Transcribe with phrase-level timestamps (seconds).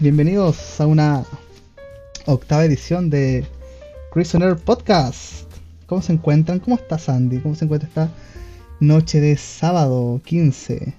[0.00, 1.24] Bienvenidos a una
[2.26, 3.44] octava edición de
[4.14, 5.52] Prisoner Podcast.
[5.86, 6.60] ¿Cómo se encuentran?
[6.60, 7.40] ¿Cómo está Sandy?
[7.40, 8.08] ¿Cómo se encuentra esta
[8.78, 10.94] noche de sábado 15?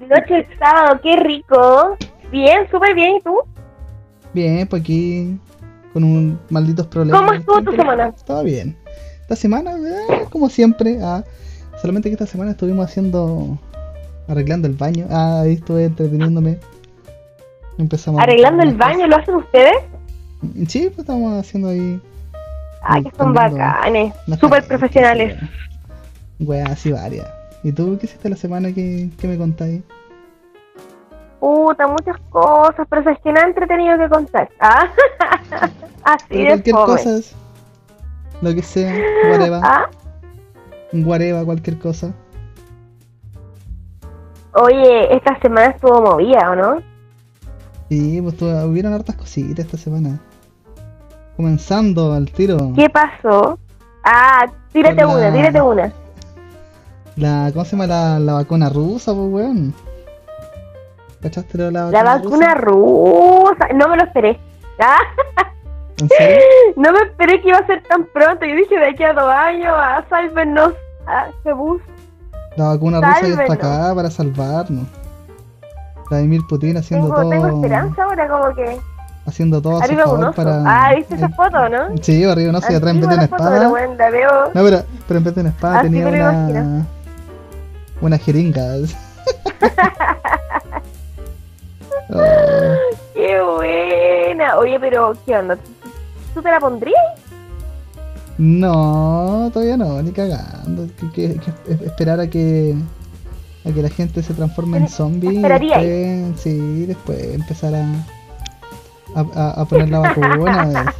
[0.00, 1.96] Noche de sábado, qué rico.
[2.32, 3.18] Bien, súper bien.
[3.18, 3.38] ¿Y tú?
[4.34, 5.38] Bien, pues aquí
[5.92, 7.20] con un malditos problemas.
[7.20, 8.12] ¿Cómo estuvo tu semana?
[8.26, 8.76] Todo bien.
[9.20, 11.22] Esta semana, eh, como siempre, ah,
[11.80, 13.56] solamente que esta semana estuvimos haciendo,
[14.26, 15.06] arreglando el baño.
[15.08, 16.58] Ah, ahí estuve entreteniéndome.
[17.78, 19.76] Empezamos ¿Arreglando el baño lo hacen ustedes?
[20.68, 22.00] Sí, pues estamos haciendo ahí
[22.82, 24.14] Ay, que son bacanes.
[24.40, 25.36] Súper profesionales.
[26.40, 27.26] Weas así varias.
[27.62, 29.82] ¿Y tú qué hiciste la semana que, que me contáis?
[31.40, 34.48] Puta, muchas cosas, pero sabes que entretenido que contar.
[34.60, 34.88] Ah,
[36.04, 37.36] Así Pero de cualquier cosa,
[38.40, 38.94] lo que sea,
[39.30, 39.86] whatever, Ah,
[40.92, 42.14] whatever, cualquier cosa.
[44.54, 46.82] Oye, esta semana estuvo movida, ¿o no?
[47.88, 50.18] Sí, pues hubieron hartas cositas esta semana.
[51.36, 52.72] Comenzando al tiro.
[52.76, 53.58] ¿Qué pasó?
[54.04, 55.92] Ah, tírate una, tírate una.
[57.16, 59.74] La, ¿Cómo se llama la, la vacuna rusa, pues weón?
[61.22, 63.68] ¿Cachaste lo de la La vacuna vacuna rusa.
[63.74, 64.38] No me lo esperé.
[64.80, 64.98] Ah,
[66.00, 66.40] ¿En serio?
[66.76, 68.46] no me esperé que iba a ser tan pronto.
[68.46, 70.74] Yo dije de aquí a dos años, a sálvenos.
[71.08, 71.82] Ah, Jebus.
[72.56, 74.86] La vacuna rusa ya está acá para salvarnos.
[76.10, 78.80] Vladimir Putin haciendo Tengo, tengo todo, esperanza ahora, como que.
[79.26, 80.62] haciendo todo a su Arriba un favor para...
[80.66, 81.96] Ah, ¿viste esa foto, no?
[82.00, 83.58] Sí, arriba no sé, atrás en vez de una foto, espada.
[83.58, 84.30] pero bueno, la veo.
[84.54, 86.32] No, pero, pero en vez de una espada Así tenía me lo una.
[86.50, 86.86] imagino.
[88.00, 88.62] Una jeringa.
[92.10, 92.22] Oh,
[93.14, 94.56] ¡Qué buena!
[94.56, 95.58] Oye, pero, ¿qué onda?
[96.34, 96.96] ¿Tú te la pondrías?
[98.38, 100.86] no, todavía no, ni cagando.
[100.98, 102.74] Que, que- que es- esperar a que
[103.68, 105.42] a que la gente se transforme en zombie y
[105.76, 107.84] después, sí, después empezar a,
[109.14, 110.94] a, a- a poner la vacuna.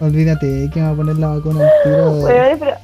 [0.00, 2.10] Olvídate que me va a poner la vacuna al tiro.
[2.12, 2.76] Bueno, pero.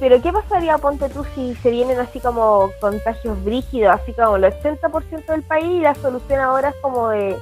[0.00, 4.44] Pero, ¿qué pasaría, ponte tú, si se vienen así como contagios brígidos, así como el
[4.44, 7.38] 80% del país y la solución ahora es como de,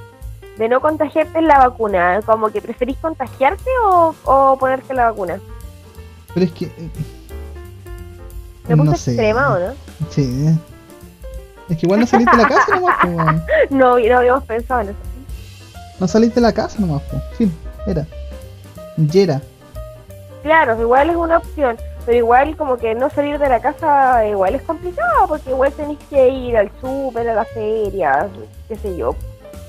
[0.58, 2.20] de no contagiarte en la vacuna?
[2.24, 5.40] Como que preferís contagiarte o, o ponerte la vacuna?
[6.34, 6.70] Pero es que.
[8.62, 9.10] Puse no sé.
[9.12, 9.74] extrema, ¿o no?
[10.10, 10.48] Sí.
[11.68, 13.42] Es que igual no saliste de la casa nomás, weón.
[13.70, 14.98] No, no habíamos pensado en eso.
[16.00, 17.20] No saliste de la casa nomás, po.
[17.36, 17.52] Fin,
[17.86, 18.06] era.
[18.96, 19.40] Yera.
[20.42, 24.56] Claro, igual es una opción, pero igual como que no salir de la casa igual
[24.56, 28.28] es complicado, porque igual tenés que ir al súper, a la feria,
[28.68, 29.14] qué sé yo,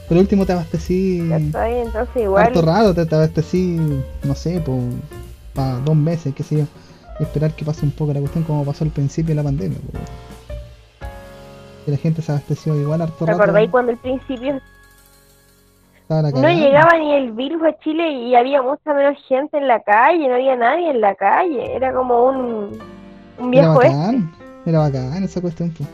[0.08, 1.30] Por último te abastecí.
[1.30, 1.82] ¿cachai?
[1.82, 2.46] Entonces igual...
[2.48, 3.80] Harto rato te, te abastecí,
[4.24, 4.80] no sé, por
[5.54, 6.66] para dos meses, qué sé yo.
[7.20, 9.78] Esperar que pase un poco la cuestión como pasó al principio de la pandemia.
[11.86, 14.60] Que la gente se abasteció igual harto ¿Te acordáis cuando al principio
[16.02, 19.68] estaba la no llegaba ni el virus a Chile y había mucha menos gente en
[19.68, 22.80] la calle, no había nadie en la calle, era como un,
[23.40, 23.96] un Era viejo este.
[23.96, 24.32] bacán.
[24.66, 25.86] Era bacán esa cuestión, po.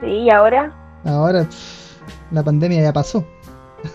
[0.00, 0.72] Sí, y ahora
[1.06, 2.02] Ahora pff,
[2.32, 3.24] la pandemia ya pasó.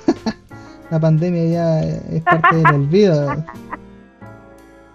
[0.89, 3.43] la pandemia ya es parte del olvido.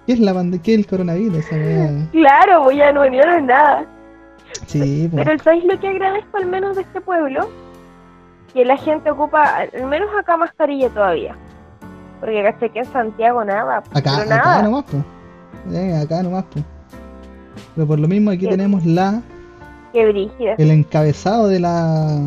[0.06, 0.62] ¿Qué es la pandemia?
[0.62, 1.38] ¿Qué es el coronavirus?
[1.38, 2.10] Esa?
[2.12, 3.84] Claro, pues ya no vinieron nada.
[4.66, 5.24] Sí, pues.
[5.26, 7.48] Pero ¿sabéis lo que agradezco al menos de este pueblo?
[8.54, 9.42] Que la gente ocupa,
[9.74, 11.36] al menos acá, mascarilla todavía.
[12.20, 13.82] Porque caché que en Santiago nada.
[13.92, 14.62] Acá, acá nada.
[14.62, 15.02] nomás, pues.
[15.74, 16.64] Eh, acá nomás, pues.
[17.74, 19.20] Pero por lo mismo aquí tenemos la
[19.92, 20.54] Qué brígida.
[20.56, 22.20] el encabezado de la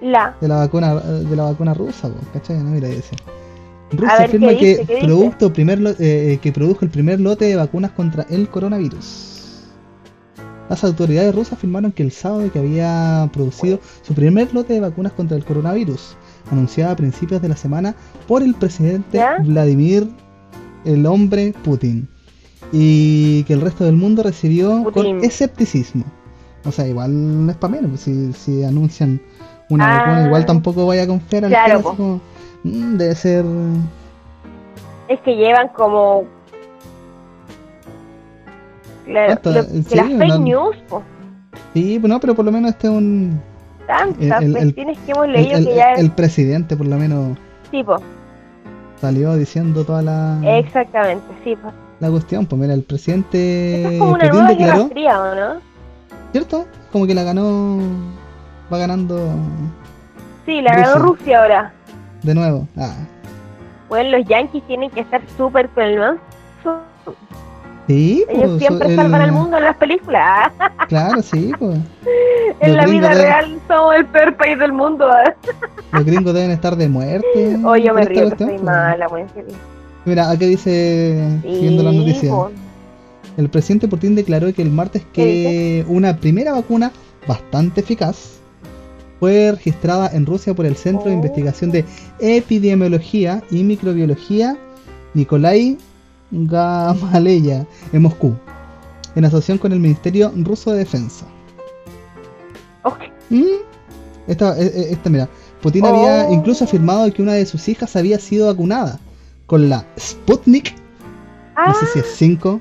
[0.00, 0.34] La.
[0.40, 2.58] de la vacuna de la vacuna rusa, pues, ¿cachai?
[2.58, 3.16] No, mira, dice.
[3.98, 7.56] Rusia ver, afirma ¿qué que producto primer lo- eh, que produjo el primer lote de
[7.56, 9.30] vacunas contra el coronavirus.
[10.68, 15.12] Las autoridades rusas afirmaron que el sábado que había producido su primer lote de vacunas
[15.12, 16.16] contra el coronavirus,
[16.50, 17.94] anunciada a principios de la semana
[18.26, 19.36] por el presidente ¿Ya?
[19.42, 20.08] Vladimir
[20.86, 22.08] el hombre Putin,
[22.72, 25.16] y que el resto del mundo recibió Putin.
[25.16, 26.04] con escepticismo.
[26.64, 29.20] O sea, igual no es para menos, si, si anuncian
[29.68, 29.98] una Ah.
[30.00, 32.20] vacuna, igual tampoco vaya a confiar al Claro,
[32.64, 32.68] po.
[32.68, 33.44] "Mm, debe ser
[35.08, 36.24] Es que llevan como.
[39.04, 41.02] Claro, lo- que Sí, las fake no- news, po,
[41.74, 43.40] Sí, pues no, pero por lo menos este es un.
[43.86, 47.36] tantas El- el- el- cuestiones que hemos leído que ya el presidente, por lo menos,
[47.64, 47.96] es tipo.
[49.00, 51.70] salió diciendo toda la, Exactamente, sí, po.
[52.00, 52.46] la cuestión.
[52.46, 55.60] Pues mira, el presidente Esto es como una nueva declaró, fría, ¿o no?
[56.32, 56.66] ¿cierto?
[56.90, 57.78] Como que la ganó.
[58.72, 59.18] Va ganando
[60.46, 61.02] Sí, la ganó Rusia.
[61.04, 61.72] Rusia ahora.
[62.24, 62.66] De nuevo.
[62.76, 62.94] Ah,
[63.88, 66.18] Bueno, los Yankees tienen que estar súper con.
[67.86, 70.50] Sí, Ellos pues, siempre el- salvan al mundo en las películas.
[70.88, 71.78] Claro, sí, pues.
[72.60, 75.06] en Los la vida deben- real somos el peor país del mundo.
[75.92, 77.58] Los gringos deben estar de muerte.
[77.64, 78.62] Oye, yo me río que cuestión, soy pues.
[78.62, 79.24] mala, güey.
[80.06, 82.50] Mira, acá dice, siguiendo las noticias, po.
[83.36, 86.90] el presidente Putin declaró que el martes que una primera vacuna
[87.26, 88.40] bastante eficaz
[89.24, 91.14] fue registrada en Rusia por el Centro de Oh.
[91.14, 91.82] Investigación de
[92.18, 94.54] Epidemiología y Microbiología
[95.14, 95.78] Nikolai
[96.30, 98.34] Gamaleya en Moscú,
[99.14, 101.24] en asociación con el Ministerio Ruso de Defensa.
[102.82, 102.98] Ok.
[103.30, 103.44] Mm,
[104.26, 105.26] Esta, eh, eh, esta, mira,
[105.62, 106.34] Putin había Oh.
[106.34, 108.98] incluso afirmado que una de sus hijas había sido vacunada
[109.46, 110.74] con la Sputnik,
[111.56, 112.60] Ah, no sé si es 5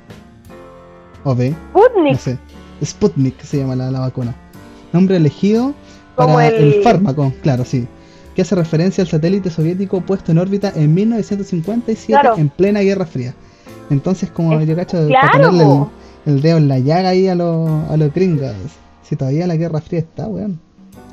[1.25, 2.19] o B, no Sputnik.
[2.19, 2.37] sé,
[2.85, 4.33] Sputnik se llama la, la vacuna.
[4.93, 5.73] Nombre elegido
[6.15, 6.73] Como para el...
[6.75, 7.87] el- fármaco, claro, sí.
[8.35, 12.37] Que hace referencia al satélite soviético puesto en órbita en 1957 Claro.
[12.37, 13.33] en plena Guerra Fría.
[13.89, 15.91] Entonces, como Es- yo cacho, claro, para ponerle po.
[16.25, 18.51] el, el dedo en la llaga ahí a los, a los gringos.
[19.03, 20.59] Si todavía la Guerra Fría está, weón.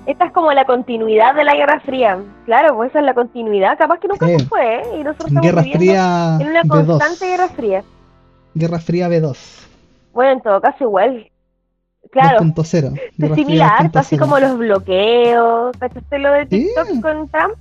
[0.06, 2.18] Esta es como la continuidad de la Guerra Fría.
[2.46, 3.76] Claro, pues esa es la continuidad.
[3.76, 4.38] Capaz que nunca Sí.
[4.38, 4.82] se fue, ¿eh?
[4.98, 6.86] Y nosotros estamos Guerra viviendo Fría en una B2.
[6.86, 7.84] constante Guerra Fría.
[8.54, 9.36] Guerra Fría B2.
[10.14, 11.30] Bueno, en todo caso igual.
[12.10, 13.00] Claro, 2.0.
[13.18, 14.18] es similar, así 2.0.
[14.18, 15.76] como los bloqueos.
[15.78, 16.46] ¿Cachaste lo de.
[16.46, 17.54] TikTok con Trump?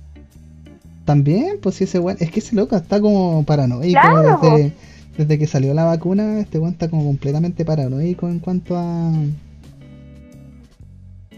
[1.04, 2.16] También, pues sí, ese weón.
[2.20, 4.72] Es que ese loco está como paranoico Claro, desde,
[5.16, 6.40] desde que salió la vacuna.
[6.40, 9.12] Este weón está como completamente paranoico en cuanto a.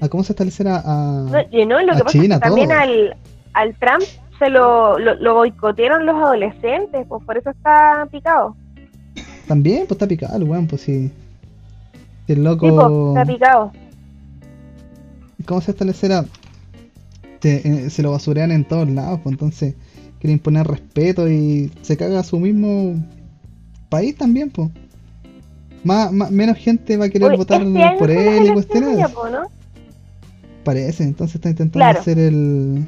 [0.01, 1.27] a cómo se establecerá a.
[1.31, 2.79] No, y no, lo a que pasa China, es que también todo.
[2.79, 3.17] al,
[3.53, 4.05] al Trump
[4.39, 8.57] se lo, lo, lo boicotearon los adolescentes, pues por eso está picado.
[9.47, 11.13] También, pues está picado el weón, pues sí.
[12.33, 12.67] El loco.
[13.15, 13.73] Sí, está picado.
[15.47, 16.25] ¿Cómo se establecerá?
[17.41, 17.57] Se,
[17.87, 19.75] eh, se lo basurean en todos lados, pues entonces
[20.21, 22.95] quiere imponer respeto y se caga a su mismo
[23.89, 24.71] país también, pues.
[25.83, 28.99] Más, más- menos gente va a querer votar este por él y cuestiones.
[28.99, 29.49] ¿no?
[30.63, 31.99] Parece, entonces está intentando Claro.
[32.01, 32.87] hacer el.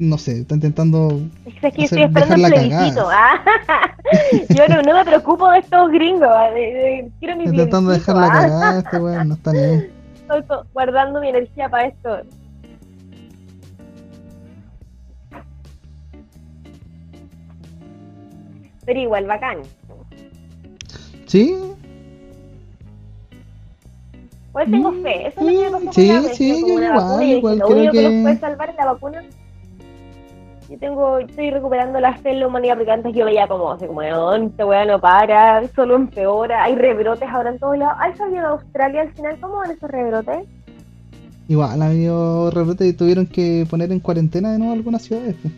[0.00, 1.20] No sé, está intentando.
[1.44, 3.08] Es que Hacer- estoy esperando el plebiscito.
[3.12, 3.34] ah.
[4.48, 6.26] Yo no, no me preocupo de estos gringos.
[6.32, 8.40] ah, de- de- quiero mi intentando plebiscito, dejarla ah.
[8.40, 9.90] cagada, este weón no está ni ahí.
[10.22, 10.42] Estoy
[10.72, 12.22] guardando mi energía para esto.
[18.84, 19.58] Pero igual, bacán.
[21.26, 21.56] ¿Sí?
[24.48, 25.26] Igual tengo Mm, fe.
[25.28, 27.98] Eso es lo que me pasó sí, la sí, yo igual, igual creo único que...
[27.98, 29.24] que- nos puede salvar es la vacuna.
[30.70, 33.86] Yo tengo, estoy recuperando la fe en la humanidad porque antes yo veía como, así
[33.86, 37.96] como, esta weá no para, solo empeora, hay rebrotes ahora en todos lados.
[37.98, 39.36] ¿Hay salido de Australia al final?
[39.40, 40.46] ¿Cómo van esos rebrotes?
[41.48, 45.34] Igual ha habido rebrotes y tuvieron que poner en cuarentena de nuevo algunas ciudades.
[45.42, 45.52] pues.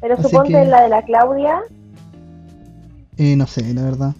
[0.00, 1.58] Pero Así suponte que- la de la Claudia,
[3.18, 4.14] Eh, no sé, la verdad.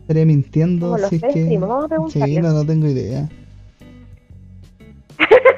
[0.00, 1.44] Estaré mintiendo como los si es que.
[1.44, 1.88] Sí, no,
[2.52, 3.28] no tengo idea.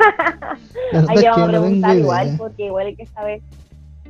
[1.08, 2.00] Ahí es que vamos a no preguntar idea.
[2.02, 3.41] igual, porque igual hay que saber.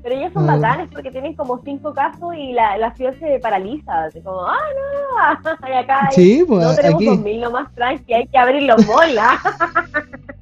[0.03, 0.57] Pero ellos son Ah.
[0.57, 4.05] bacanes porque tienen como cinco casos y la, la ciudad se paraliza.
[4.05, 7.05] Así como, ah, no, y acá hay- Sí, pues no tenemos aquí.
[7.07, 8.83] 2000 nomás tranqui, hay que abrir los.
[9.19, 9.39] ¿ah?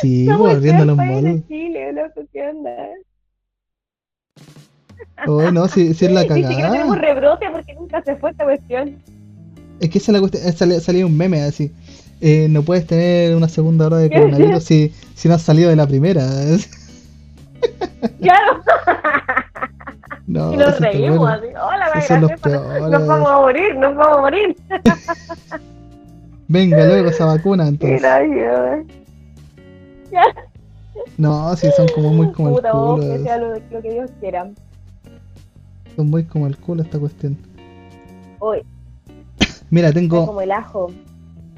[0.00, 1.46] Sí, pues abriendo los malls.
[1.46, 2.70] Chile, loco, ¿qué onda?
[5.26, 6.72] Oh, no, si, si es la Ni siquiera cagada.
[6.72, 8.96] tenemos rebrote porque nunca se fue esta cuestión.
[9.78, 10.72] Es que esa es la cuestión.
[10.72, 11.72] eh, Salía un meme así.
[12.20, 15.76] Eh, no puedes tener una segunda hora de coronavirus si, si no has salido de
[15.76, 16.22] la primera.
[18.20, 18.62] Claro,
[20.26, 21.34] No, y nos reímos bueno.
[21.34, 21.46] así.
[21.48, 24.56] Hola, gracias, nos vamos a morir, nos vamos a morir.
[26.48, 28.00] Venga luego esa vacuna entonces.
[28.00, 28.84] Mira, yo,
[31.16, 33.12] No, sí, son como muy como el vos, culo.
[33.12, 34.48] que sea lo, lo que Dios quiera.
[35.96, 37.36] Son muy como el culo esta cuestión.
[38.38, 38.62] Hoy,
[39.70, 40.26] Mira, tengo.
[40.26, 40.92] como el ajo.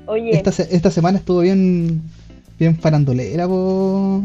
[0.07, 2.03] Oye, Esta, esta semana estuvo bien.
[2.59, 4.21] Bien farandolera, po.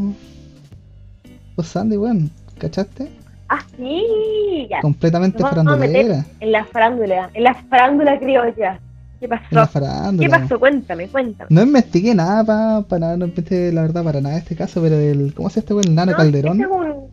[1.56, 2.30] Po Sandy, weón.
[2.58, 3.10] ¿Cachaste?
[3.48, 4.80] ah, sí, ya.
[4.80, 6.26] Completamente Nos vamos a meter farandolera.
[6.40, 8.80] en la farándula, en la farándula criolla.
[9.20, 9.80] ¿Qué pasó?
[10.18, 10.58] ¿Qué pasó?
[10.60, 11.48] Cuéntame, cuéntame.
[11.50, 15.34] No investigué nada pa- para no investigué la verdad para nada este caso, pero el
[15.34, 15.86] ¿cómo se este weón?
[15.88, 17.08] El Nano No, Calderón ese es un-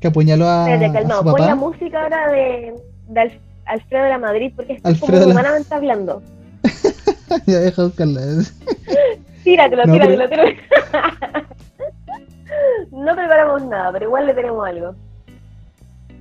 [0.00, 1.54] que apuñaló a, Espérate, a su Pon la papá.
[1.54, 2.74] música ahora de,
[3.08, 6.22] de Alf- Alfredo de la Madrid porque Alfredo como humanamente hablando.
[7.46, 8.20] ya deja buscarla.
[9.44, 10.60] Tíratelo, No, tíratelo, tíratelo.
[12.92, 14.94] no preparamos nada, pero igual le tenemos algo.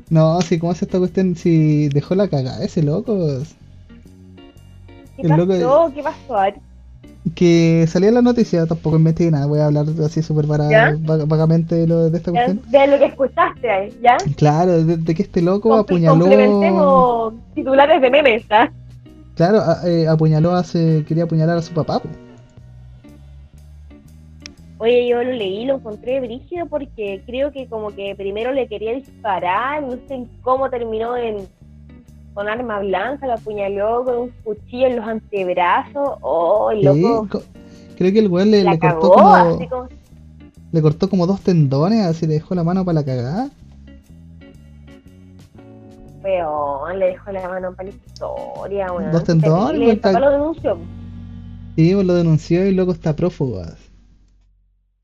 [0.10, 1.36] No, sí, ¿cómo es esta cuestión?
[1.36, 3.18] Si dejó la cagada ese loco.
[5.16, 5.92] ¿Qué El loco pasó?
[5.96, 6.58] ¿Qué pasó?
[7.36, 11.86] Que salía en la noticia, tampoco investigué nada, voy a hablar así súper vagamente de,
[11.88, 12.72] lo, de esta Ya, cuestión.
[12.72, 14.18] De lo que escuchaste ahí, ¿ya?
[14.36, 16.20] Claro, de, de que este loco Comple- apuñaló.
[16.20, 18.72] Complementemos titulares de memes, ¿ah?
[19.42, 21.04] Claro, a- eh, apuñaló hace.
[21.08, 22.00] quería apuñalar a su papá.
[22.00, 22.08] po.
[24.78, 28.94] Oye, yo lo leí, lo encontré brígido porque creo que como que primero le quería
[28.94, 31.38] disparar, no sé cómo terminó en
[32.36, 37.42] con arma blanca, lo apuñaló con un cuchillo en los antebrazos, oh, el Sí, loco
[37.98, 39.58] Creo que el weón le, le cortó como,
[40.72, 43.50] Le cortó como dos tendones, así le dejó la mano para la cagada.
[46.24, 49.12] Weón, le dejó la mano para la historia, weón.
[49.12, 50.78] Dos tendones, Terrible, weón, el lo denunció.
[51.76, 53.62] Sí, lo denunció y loco está prófugo.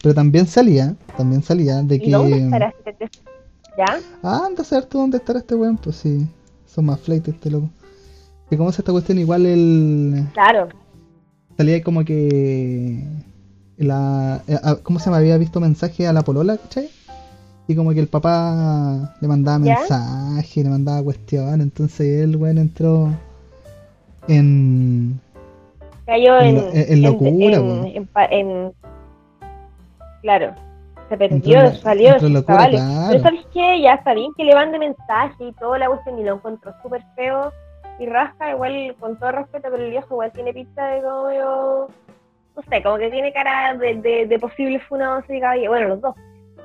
[0.01, 2.43] Pero también salía, también salía de ¿Y dónde que.
[2.45, 3.09] estará este te-
[3.77, 4.00] ¿Ya?
[4.24, 6.27] Ah, anda a saber tú dónde estará este weón, pues sí.
[6.65, 7.69] Son más flight este loco.
[8.50, 10.25] Que como es esta cuestión, igual el.
[10.33, 10.69] Claro.
[11.57, 13.03] salía como que
[13.77, 16.89] la eh, ah, ¿cómo se me había visto mensaje a la polola, ¿cachai?
[17.67, 19.75] Y como que el papá le mandaba ¿Ya?
[19.79, 23.09] mensaje, le mandaba cuestiones, entonces él, bueno, entró
[24.27, 25.19] en
[26.05, 28.09] Cayó En en, lo- en- en locura, en, weón.
[28.31, 28.71] en
[30.21, 30.53] claro,
[31.09, 33.07] se perdió, salió, entró en locura, claro.
[33.09, 33.81] Pero ¿sabes qué?
[33.81, 37.03] Ya está bien que le mande mensaje y toda la cuestión y lo encontró súper
[37.15, 37.51] feo
[38.00, 41.88] y rasca, igual con todo respeto, pero el viejo igual tiene pinta de como medio-
[42.55, 45.71] no sé, como que tiene cara de, de, de posible funado así, caballero.
[45.71, 46.15] bueno, los dos,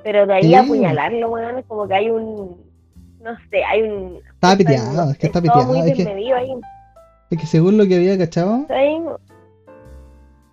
[0.02, 0.54] pero de ahí Sí.
[0.54, 2.56] apuñalarlo, weón, es como que hay un,
[3.22, 4.18] no sé, hay un...
[4.34, 6.52] Está piteado, es que está piteado, es que- desmedido ahí,
[7.30, 8.66] es que según lo que había cachado,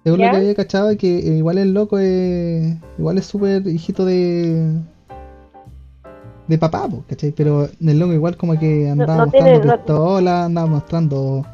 [0.04, 0.26] según ¿Ya?
[0.28, 4.80] lo que había cachado que eh, igual el loco es igual es súper hijito de
[6.48, 7.32] de papá, po, ¿cachai?
[7.32, 11.46] Pero el loco igual como que andaba no mostrando tiene- no- pistola, andaba mostrando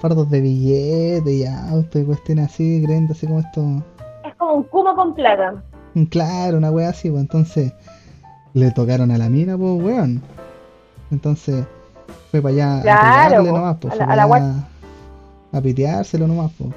[0.00, 3.82] fardos de billetes y autos y cuestiones así, creyendo así como esto.
[4.28, 5.62] Es como un cubo con plata.
[6.10, 7.72] Claro, una wea así, pues entonces
[8.52, 10.22] le tocaron a la mina, pues weón.
[11.10, 11.64] Entonces
[12.30, 14.54] fue para allá Claro, a pegarle po, nomás, pues a la- a la
[15.52, 16.70] a piteárselo nomás, pues.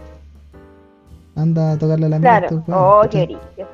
[1.36, 2.36] Anda a tocarle a la mina.
[2.36, 3.68] a Claro, weones, oh, qué brillo.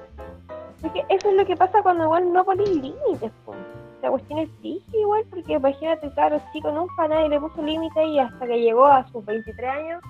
[0.83, 3.53] Es que eso es lo que pasa cuando igual no pones límites, po.
[4.01, 8.19] La cuestión es difícil igual, porque imagínate, claro, chico, nunca nadie le puso límite y
[8.19, 10.01] hasta que llegó a sus 23 años,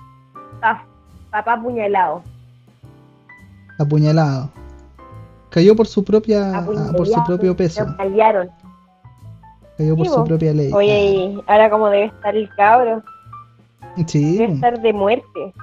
[1.30, 2.22] papá apuñalado.
[3.78, 4.50] apuñalado.
[5.54, 7.84] Cayó por su propia, ah, por su propio peso.
[7.84, 8.50] Lo callaron.
[9.78, 10.72] Cayó por Sí, su propia ley.
[10.72, 13.04] Oye, y ahora como debe estar el cabro,
[14.08, 15.54] sí, debe estar de muerte.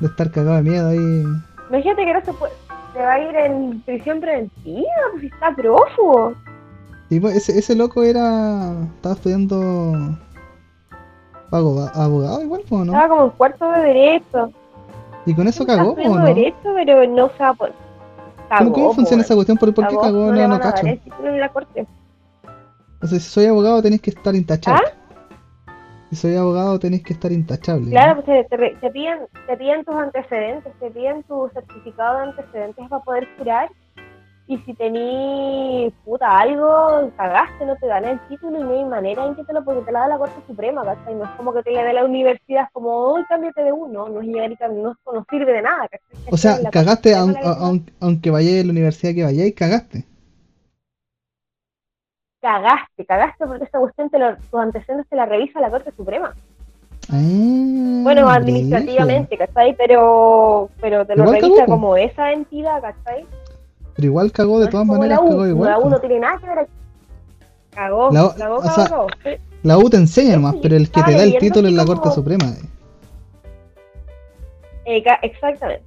[0.00, 1.24] de estar cagado de miedo ahí.
[1.68, 2.52] Imagínate que no se puede,
[2.94, 6.32] se va a ir en prisión preventiva, pues está prófugo.
[7.10, 8.72] Sí, pues, ese, ese loco era.
[8.96, 10.16] Estaba estudiando.
[11.50, 12.84] Abogado, igual, ¿no?
[12.84, 14.50] Estaba como en cuarto de derecho.
[15.26, 16.24] Y con eso cagó, po, estudiando ¿no?
[16.24, 17.44] derecho, pero no se
[18.48, 18.72] poder.
[18.72, 19.56] ¿Cómo, funciona esa cuestión?
[19.58, 20.32] ¿Por, por qué cagó?
[20.32, 20.86] No, No, no cacho.
[20.86, 21.86] en la corte.
[23.02, 24.86] O sea, si soy abogado tenéis que estar intachable.
[26.10, 27.88] Si soy abogado tenéis que estar intachable.
[27.88, 27.90] ¿Ah?
[27.90, 28.22] Claro, ¿no?
[28.24, 32.88] pues te, te, te piden, te piden tus antecedentes, te piden tu certificado de antecedentes
[32.88, 33.68] para poder jurar.
[34.48, 39.26] Y si tení puta algo, cagaste, no te dan el título y no hay manera
[39.26, 41.16] en que te lo, porque te la da la Corte Suprema, ¿cachai?
[41.16, 44.20] No es como que te la dé la universidad, como, hoy cámbiate de uno, no
[44.20, 46.32] es llegar y no, no sirve de nada, ¿cachai?
[46.32, 50.04] O sea, La cagaste aun- aunque vayáis a la universidad que vayáis, cagaste.
[52.40, 56.32] cagaste, cagaste porque esa cuestión te lo, tus antecedentes te la revisa la Corte Suprema.
[57.10, 57.18] Ah,
[58.04, 59.74] Bueno, administrativamente, ¿cachai?
[59.76, 63.26] Pero, pero te lo revisa como esa entidad, ¿cachai?
[63.96, 65.70] Pero igual cagó, de todas maneras la U, cagó igual.
[65.70, 66.70] La U no tiene nada que ver aquí.
[67.72, 69.06] Cagó, La U- cagó, cagó, sea, cagó.
[69.62, 72.10] La U te enseña sí, pero el que te da el título es la Corte
[72.10, 72.44] Suprema.
[72.46, 72.62] eh.
[75.22, 75.82] Exactamente.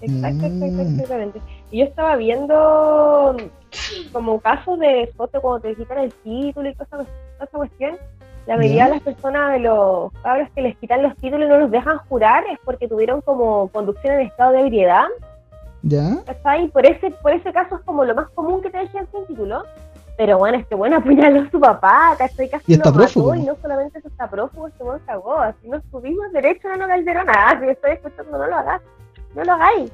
[0.00, 0.62] Exacto, Mm.
[0.64, 1.40] exacto, exactamente.
[1.70, 3.36] Y yo estaba viendo
[4.12, 7.06] como casos de foto cuando te quitan el título y toda
[7.40, 7.96] esa cuestión.
[8.46, 11.58] La mayoría de las personas, de los cabros que les quitan los títulos y no
[11.58, 15.04] los dejan jurar es porque tuvieron como conducción en estado de ebriedad.
[15.82, 16.22] ¿Ya?
[16.24, 16.68] ¿cachai?
[16.68, 19.64] Por ese, por ese caso es como lo más común que te dejen sin título.
[20.16, 22.48] Pero bueno, este bueno apuñaló a su papá, ¿cachai?
[22.50, 23.34] Casi Y está lo mató, prófugo.
[23.34, 25.38] y no solamente eso está prófugo, este buen cagó.
[25.38, 27.58] Así no subimos derecho, no nos calderón nada.
[27.60, 28.82] Si estoy escuchando, no lo hagas.
[29.34, 29.90] No lo hagáis.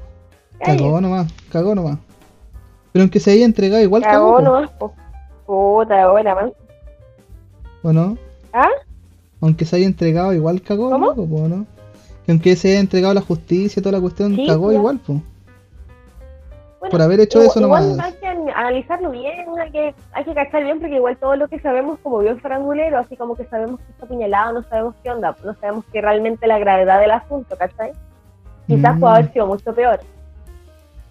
[0.63, 1.97] Cagó nomás, cagó nomás.
[2.91, 4.93] Pero aunque se haya entregado, igual cagó, Cagó po, nomás, po.
[5.45, 6.53] Puta, buena man.
[7.81, 8.17] ¿o no?
[8.51, 8.67] ¿Ah?
[9.41, 11.05] Aunque se haya entregado, igual cagó, ¿Cómo?
[11.07, 11.65] loco, po, ¿no?
[12.25, 14.77] Que aunque se haya entregado a la justicia toda la cuestión, Sí, cagó ya.
[14.79, 15.19] igual, pues.
[16.79, 18.05] Bueno, Por haber hecho igual- eso igual nomás.
[18.05, 21.47] hay que an- analizarlo bien, hay que, hay que cachar bien, porque igual todo lo
[21.49, 25.11] que sabemos como bien farandulero, así como que sabemos que está apuñalado, no sabemos qué
[25.11, 27.91] onda, no sabemos que realmente la gravedad del asunto, ¿cachai?
[28.67, 28.99] quizás Mm.
[28.99, 29.99] puede haber sido mucho peor.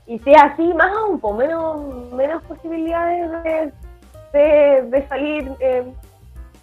[0.07, 3.73] Y si es así, más aún, pues menos, menos posibilidades de,
[4.33, 5.85] de, de salir eh,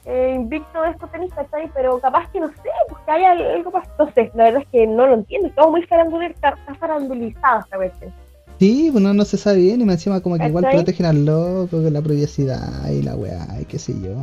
[0.05, 1.69] eh, invicto de estos tenistas, ¿cachai?
[1.75, 3.87] Pero capaz que no sé, pues que haya algo más.
[3.99, 5.49] No sé, la verdad es que no lo entiendo.
[5.55, 8.13] Todo muy está, está farandulizado esta cuestión.
[8.59, 10.77] Sí, pues no, se sabe bien y más encima como que igual ¿Cachai?
[10.79, 14.15] protegen al loco con la privacidad y la weá y qué sé yo.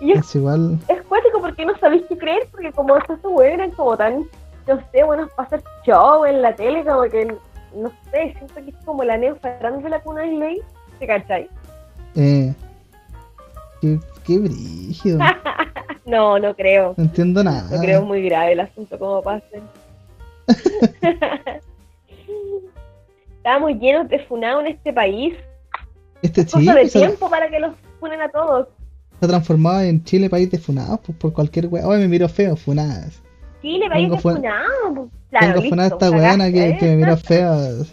[0.00, 0.78] Y es, Es igual.
[0.88, 4.24] es cuático porque no sabéis qué creer, porque como estos weones eran como tan,
[4.66, 7.24] no sé, buenos para hacer show en la tele, como que,
[7.74, 10.60] no sé, siento que es como la neo farándula con una ley,
[10.98, 11.48] ¿te cachai?
[12.14, 12.54] Eh,
[13.80, 15.18] qué, qué brígido.
[16.04, 16.94] No, no creo.
[16.96, 17.68] No entiendo nada.
[17.68, 19.60] No creo muy grave el asunto como pase.
[23.46, 25.32] Estamos llenos de funado en este país.
[26.20, 28.66] Este Cosa chico de se, tiempo para que los funen a todos.
[29.20, 31.84] se ha transformado en Chile país de funados pues, por cualquier weá.
[31.88, 33.22] Ay, me miro feo, funadas.
[33.62, 34.66] Chile, país Vengo de fun- funado.
[34.96, 36.96] pues, Claro, Vengo a funar a listo, esta weona que, cagaste, que me ¿eh?
[36.96, 37.86] miró feo.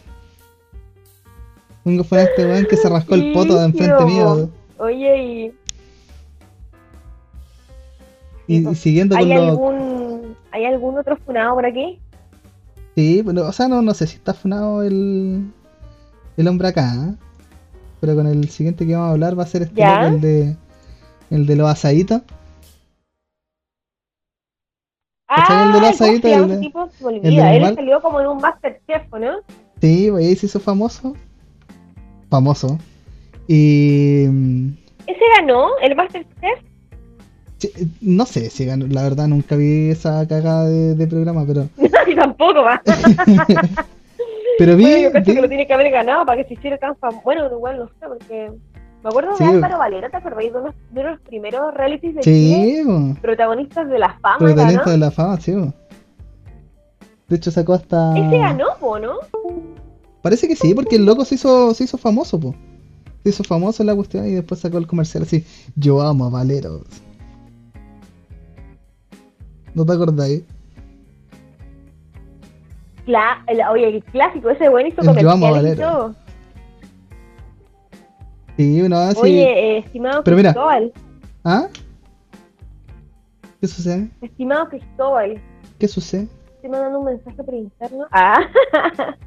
[1.86, 4.50] Vengo a funar a este weón que se rascó el poto de enfrente mío.
[4.80, 5.54] Oye, y
[8.48, 12.00] Y, y siguiendo ¿hay algún, ¿hay algún otro funado por aquí?
[12.96, 15.52] Sí, pero, o sea, no, no sé si está funado el,
[16.38, 17.16] el hombre acá, ¿eh?
[18.00, 20.56] pero con el siguiente que vamos a hablar va a ser este el de,
[21.32, 22.22] el de los asaditos.
[25.28, 25.68] ¿Cachai?
[25.68, 26.90] El de los ¿cómo se asaditos, el de- tipo?
[26.90, 27.54] Se el olvida.
[27.56, 29.32] Él salió como en un Masterchef, ¿o ¿no?
[29.82, 31.16] Sí, pues ahí se hizo famoso.
[32.30, 32.78] Famoso.
[33.48, 34.26] Y.
[34.30, 34.74] mm,
[35.08, 36.60] ¿Ese ganó el Masterchef?
[38.02, 41.68] No sé si ganó, la verdad nunca vi esa cagada de, de programa, pero.
[42.08, 42.82] Ni tampoco, va.
[44.60, 44.84] Pero vi.
[44.84, 46.96] Bueno, yo creo vi- que lo tiene que haber ganado para que se hiciera tan
[46.98, 47.22] famoso.
[47.24, 48.52] Bueno, igual no sé, porque
[49.04, 49.44] me acuerdo Sí.
[49.46, 52.84] de Álvaro Valera, ¿te acordáis de unos de los primeros realities de sí,
[53.22, 54.92] Protagonistas de la fama, protagonista ¿no?
[54.92, 55.54] de la fama, sí.
[55.54, 55.70] pues.
[57.30, 58.16] De hecho sacó hasta.
[58.18, 59.14] Ese ganó, po, ¿no?
[60.22, 62.54] Parece que sí, porque el loco se hizo, se hizo famoso, po.
[63.24, 65.44] Se hizo famoso en la cuestión y después sacó el comercial así,
[65.76, 66.84] yo amo a Valeros.
[69.76, 70.44] ¿No te acordáis?
[73.06, 75.98] Cla el- oye, el clásico, ese bueno hizo El Yo amo a comerciales y Valero.
[75.98, 76.16] todo.
[78.58, 79.20] Sí, uno así.
[79.22, 80.52] Oye, eh, estimado Pero mira.
[80.54, 80.94] Cristóbal,
[81.44, 81.68] ¿Ah?
[83.60, 84.10] ¿Qué sucede?
[84.22, 85.42] estimado Cristóbal,
[85.80, 86.28] ¿Qué sucede?
[86.56, 88.06] estoy mandando un mensaje por interno.
[88.12, 88.40] Ah,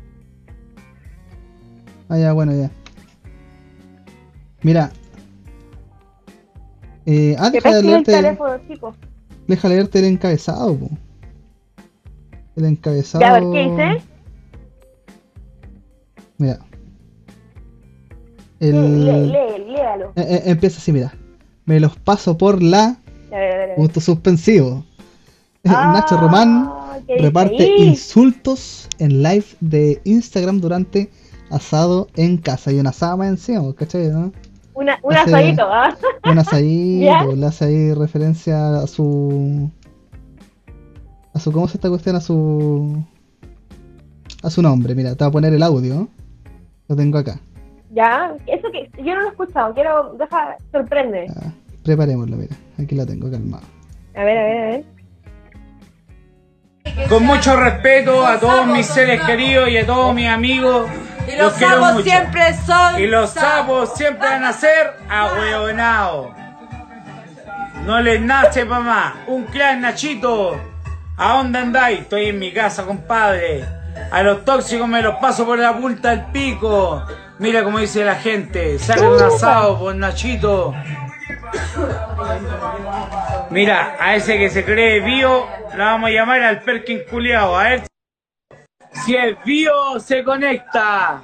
[2.08, 2.70] Ah, ya, bueno, ya.
[4.62, 4.92] Mira.
[7.04, 8.94] Eh, ah, deja de pesque el leerte, teléfono, chicos.
[9.46, 10.90] Deja de leerte el encabezado, po.
[12.56, 13.20] El encabezado.
[13.20, 14.06] Ya, a ver, ¿qué dice?
[16.38, 16.58] Mira.
[18.60, 19.04] El...
[19.04, 20.12] lee, léalo.
[20.16, 21.14] Eh, eh, empieza así, mira.
[21.64, 22.98] Me los paso por la A
[23.30, 23.76] ver, a ver, a ver.
[23.76, 24.84] punto suspensivo.
[25.64, 26.70] Ah, Nacho Román
[27.06, 27.82] ¿qué dice reparte ahí?
[27.82, 31.10] insultos en live de Instagram durante
[31.50, 32.72] asado en casa.
[32.72, 34.08] Y una asada más encima, ¿cachai?
[34.08, 34.32] ¿no?
[34.76, 35.96] Una, un hace- asadito, ¿ah?
[36.30, 37.24] Un asadito, ¿Ya?
[37.24, 39.70] le hace ahí referencia a su.
[41.34, 41.50] A su.
[41.50, 42.14] ¿Cómo se esta cuestión?
[42.16, 43.02] A su.
[44.42, 44.94] A su nombre.
[44.94, 46.08] Mira, te voy a poner el audio.
[46.88, 47.40] Lo tengo acá.
[47.92, 51.26] Ya, eso que yo no lo he escuchado, quiero, deja, sorprende.
[51.34, 51.50] Ah,
[51.82, 52.54] preparémoslo, mira.
[52.78, 53.64] Aquí lo tengo calmado.
[54.14, 54.84] A ver, a ver, a ver.
[57.08, 60.86] Con mucho respeto a todos mis seres queridos y a todos mis amigos.
[61.26, 62.04] Y los sapos mucho.
[62.04, 63.00] siempre son.
[63.00, 66.28] Y los sapos siempre van a ser ahueonados.
[67.84, 69.14] No les nace pa' más.
[69.26, 70.60] Un clan Nachito.
[71.16, 72.00] ¿A dónde andáis?
[72.00, 73.64] Estoy en mi casa, compadre.
[74.10, 77.02] A los tóxicos me los paso por la punta del pico.
[77.38, 78.78] Mira como dice la gente.
[78.78, 80.74] Sale un asado por Nachito.
[83.50, 87.56] Mira, a ese que se cree bio, la vamos a llamar al Perkin culiao.
[87.56, 87.82] A ver
[89.04, 91.22] si el bio se conecta.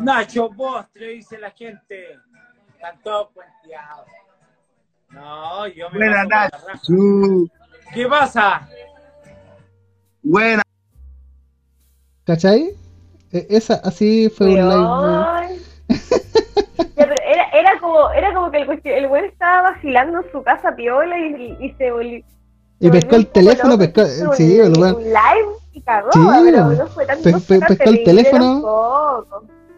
[0.00, 2.18] Nacho Postre, dice la gente.
[2.74, 4.06] Están todos cuenteados.
[5.10, 7.50] No, yo me Buena Nacho.
[7.94, 8.68] ¿Qué pasa?
[10.22, 10.62] Buena.
[12.24, 12.70] ¿Cachai?
[13.32, 15.60] E- esa, así fue un live.
[16.96, 20.74] Pero era, era como, era como que el, el güey estaba vacilando en su casa
[20.74, 22.24] piola y, y, y se volvió.
[22.80, 24.04] Y pescó el teléfono, pescó.
[24.34, 25.48] Sí, el un live
[26.12, 29.26] Sí, pero no fue tan Pe- no pe- fue tan pescó el teléfono.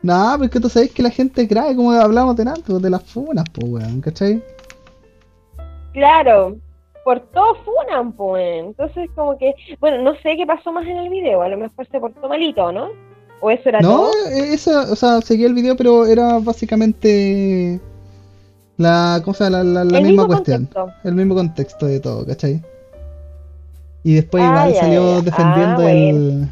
[0.02, 2.90] No, pero es que tú sabes que la gente cree, como hablamos de antes, de
[2.90, 4.42] las funas, pues, weón, ¿cachai?
[5.92, 6.56] Claro,
[7.04, 8.64] por todo funan, pues.
[8.64, 11.86] Entonces, como que, bueno, no sé qué pasó más en el video, a lo mejor
[11.90, 12.90] se portó malito, ¿no?
[13.40, 14.10] ¿O eso era No, todo?
[14.30, 17.80] eh, eso, o sea, seguía el video, pero era básicamente
[18.76, 20.66] la cosa, la, la, la misma cuestión.
[20.66, 20.92] contexto.
[21.08, 22.62] El mismo contexto de todo, ¿cachai?
[24.08, 25.22] Y después Ah, igual ya, salió ya.
[25.22, 26.48] defendiendo Ah, el.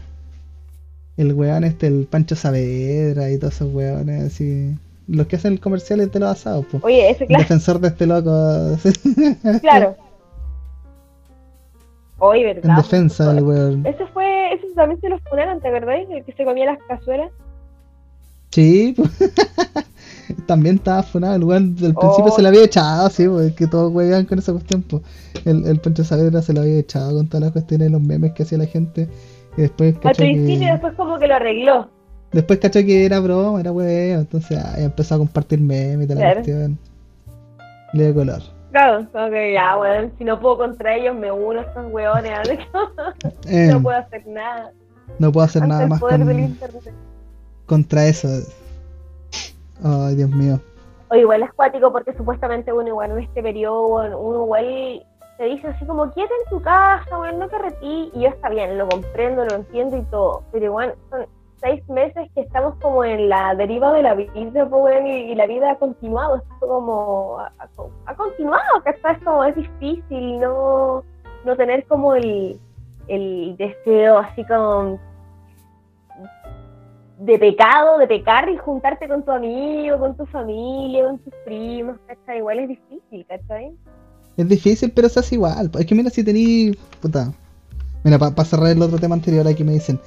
[1.17, 4.75] El weón este, el Pancho Saavedra y todos esos weones así.
[5.09, 6.85] Los que hacen comerciales de los asados, pues.
[6.85, 8.31] Oye, ese El claro, defensor de este loco.
[9.63, 9.97] claro.
[12.19, 12.71] Oye, ¿verdad?
[12.71, 13.87] en defensa del weón.
[13.87, 16.07] Ese fue, ese también se los funaron, ¿te acordáis?
[16.11, 17.31] El que se comía las cazuelas.
[18.51, 19.11] Sí, pues.
[20.47, 22.37] También estaba funado, el weón del principio Oh.
[22.37, 25.03] se lo había echado, sí, pues, que todos weían con esa cuestión, pues.
[25.45, 28.43] El, el Pancho Saavedra se lo había echado con todas las cuestiones, los memes que
[28.43, 29.09] hacía la gente.
[29.57, 31.89] Y después Al principio, que, después como que lo arregló.
[32.33, 36.21] después cachó que era broma, era weón, entonces ah, empezó a compartir memes y toda
[36.21, 36.35] la Claro.
[36.43, 36.79] cuestión.
[37.93, 38.43] Le dio color.
[38.73, 42.33] Claro, como que ya, weón, si no puedo contra ellos, me uno a estos weones.
[43.49, 44.73] Eh, no puedo hacer nada.
[45.19, 46.93] no puedo hacer nada más poder del con- internet.
[47.65, 48.29] contra eso.
[49.85, 50.61] Ay, Dios mío.
[51.11, 55.07] O igual es cuático porque supuestamente uno igual en este periodo, uno igual
[55.39, 58.11] te dice así como, quédate en tu casa, weón, no carretí.
[58.15, 60.43] Y yo está bien, lo comprendo, lo entiendo y todo.
[60.51, 61.27] Pero igual son
[61.61, 65.47] seis meses que estamos como en la deriva de la vida, pues, weón, y, la
[65.47, 66.37] vida ha continuado.
[66.37, 69.15] Esto como, ha, ha- ha continuado, ¿cachai?
[69.17, 71.05] Es como, es difícil no,
[71.45, 72.59] no tener como el,
[73.09, 74.99] el deseo así como
[77.19, 81.97] de pecado, de pecar y juntarte con tu amigo, con tu familia, con tus primos,
[82.07, 82.39] ¿cachai?
[82.39, 83.73] Igual es difícil, ¿cachai?
[84.37, 85.71] Es difícil, pero se hace igual.
[85.79, 86.73] Es que mira, si tení.
[87.01, 87.33] Puta.
[88.05, 89.99] Mira, para cerrar el otro tema anterior, aquí me dicen.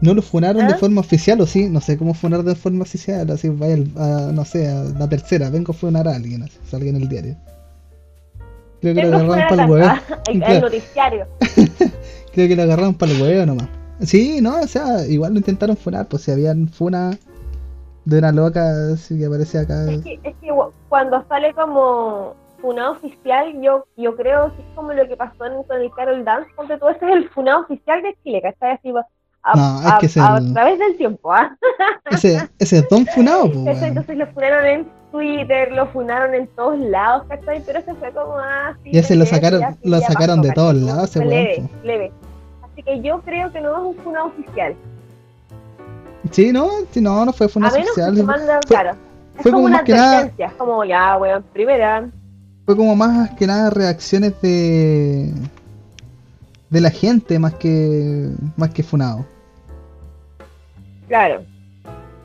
[0.00, 0.78] No lo funaron de ¿Ah?
[0.78, 3.28] forma oficial, o sí, no sé cómo funar de forma oficial.
[3.30, 6.88] Así, vaya, a, no sé, a la tercera, vengo a funar a alguien, así, salga
[6.88, 7.36] en el diario.
[8.80, 9.92] Creo que lo agarraron para el huevo.
[10.28, 11.26] el, noticiario.
[12.32, 13.68] Creo que lo agarraron para el huevo nomás.
[14.00, 17.10] Sí, no, o sea, igual lo intentaron funar, pues si habían funa
[18.04, 18.62] de una loca
[18.94, 19.90] así que aparecía acá.
[19.90, 20.48] Es que, es que
[20.88, 25.62] cuando sale como funado oficial, yo yo creo que es como lo que pasó en-
[25.64, 28.72] con el Carol Dance, ponte tú, ese es el funado oficial de Chile, ¿cachai?
[28.76, 29.06] Así va-
[29.42, 31.56] a, No, es a- que es a el- través del tiempo, ¿ah?
[32.10, 33.56] Ese, ese es Don Funado, pues.
[33.56, 33.84] Weón.
[33.84, 37.62] Entonces lo funaron en Twitter, lo funaron en todos lados, ¿cachai?
[37.64, 38.90] Pero ese fue como así.
[38.92, 41.86] Ya se lo sacaron- lo sacaron de todos lados, ese leve, po.
[41.86, 42.12] leve.
[42.88, 44.74] Que yo creo que no es un funado oficial.
[46.30, 48.14] Sí, no, sí, no, no fue funado oficial.
[48.14, 48.96] que Fue- claro.
[49.34, 52.08] Fue como, como una más que nada- es como ya, weón, primera.
[52.64, 55.32] Fue como más que nada reacciones de
[56.70, 59.24] de la gente más que más que funado.
[61.08, 61.42] Claro.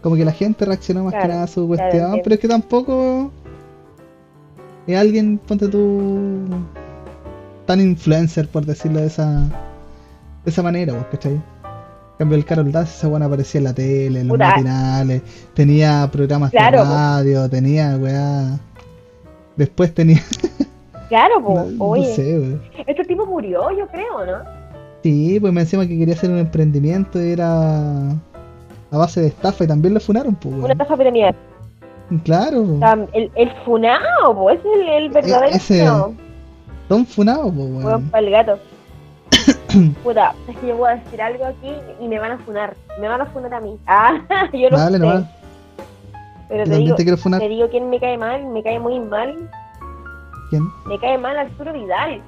[0.02, 3.32] Como que la gente reaccionó más que nada a su cuestión, pero es que tampoco
[4.88, 6.48] es alguien, ponte tú,
[7.66, 9.44] tan influencer, por decirlo de esa
[10.44, 11.34] de esa manera, pues, ¿cachai?
[11.34, 14.50] En cambio, el Carol Dance, ese bueno aparecía en la tele, en los Puta.
[14.50, 15.22] matinales,
[15.54, 16.92] tenía programas Claro, de po.
[16.92, 18.60] radio, tenía, weá.
[19.56, 20.22] Después tenía.
[21.10, 22.16] Claro, po, no, no oye.
[22.16, 22.84] sé, weá.
[22.88, 24.38] Este tipo murió, yo creo, ¿no?
[25.04, 29.64] Sí, pues me encima que quería hacer un emprendimiento y era a base de estafa
[29.66, 31.36] y también lo funaron, pues, Una estafa piramidal.
[32.24, 32.62] Claro.
[32.64, 36.14] O sea, el, el funao, po, ese es el, el verdadero E- ese- funao.
[36.90, 38.10] Son funados, pues, Weón, weón.
[38.10, 38.60] para el gato.
[40.04, 42.76] Puta, es que yo voy a decir algo aquí y me van a funar.
[43.00, 43.78] Me van a funar a mí.
[43.88, 44.14] Ah,
[44.54, 45.04] yo no Dale sé.
[45.04, 45.24] nomás.
[46.50, 47.40] Pero te digo, te quiero funar.
[47.42, 49.50] te digo quién me cae mal, me cae muy mal.
[50.50, 50.64] ¿Quién?
[50.86, 52.22] Me cae mal Arturo Vidal.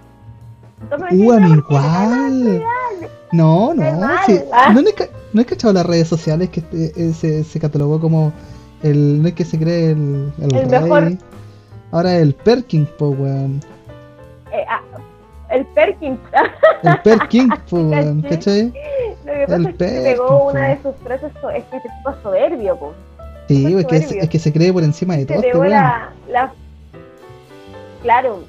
[0.90, 3.10] Uh, a no, mí ¿por qué me cae mal igual.
[3.32, 4.18] No, no, mal.
[4.26, 4.40] sí.
[4.52, 4.74] Ah.
[4.74, 8.34] No, he no he cachado las redes sociales que eh, eh, se, se catalogó como
[8.82, 9.22] el.
[9.22, 10.34] No es que se cree el.
[10.42, 10.82] El, El rey.
[10.82, 11.12] mejor.
[11.92, 13.62] Ahora el Perkin, po, weón.
[14.52, 14.82] Eh, ah,
[15.56, 16.20] el Perkins.
[16.84, 18.22] El Perkin, po, weón.
[18.22, 18.72] Caché.
[18.72, 18.74] ¿Cachai?
[19.26, 20.68] Lo que pasa El es que Perkins, pegó una po.
[20.68, 22.94] de sus frases, so- es que este tipo es soberbio, po.
[23.48, 26.10] Sí, es que, es, que se cree por encima de todo Se este pegó la,
[26.30, 26.52] la...
[28.02, 28.40] Claro,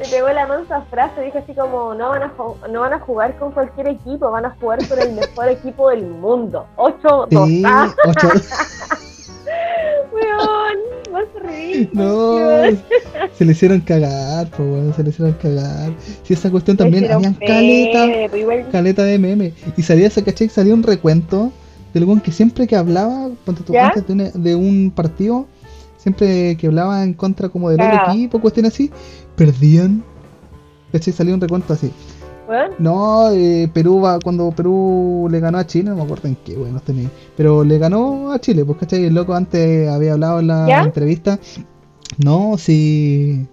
[0.00, 2.32] se pegó la mansa frase, dijo así como, no van, a
[2.70, 6.06] no van a jugar con cualquier equipo, van a jugar con el mejor equipo del
[6.06, 6.66] mundo.
[6.76, 7.46] 8-2.
[7.46, 8.28] Sí, Ah, ocho.
[10.12, 10.78] weón,
[11.92, 12.38] No,
[13.34, 15.92] se le hicieron cagar, po, se le hicieron cagar.
[16.22, 19.52] Si esa cuestión también, habían caleta, igual- caleta de meme.
[19.76, 21.52] Y salía ese caché, salía un recuento
[21.94, 23.88] del weón que siempre que hablaba, ponte ¿Ya?
[23.88, 25.46] antes de, un partido,
[25.98, 28.90] siempre que hablaba en contra como del otro equipo, cuestiones así,
[29.36, 30.02] perdían.
[30.92, 31.12] ¿Cachai?
[31.12, 31.90] Salía un recuento así.
[32.78, 36.56] No, eh, Perú va, cuando Perú le ganó a Chile, no me acuerdo en qué,
[36.56, 37.10] bueno, no tenía.
[37.36, 39.04] Pero le ganó a Chile, pues, ¿cachai?
[39.04, 40.82] El loco antes había hablado en la ¿Ya?
[40.82, 41.38] entrevista.
[42.24, 43.46] No, si,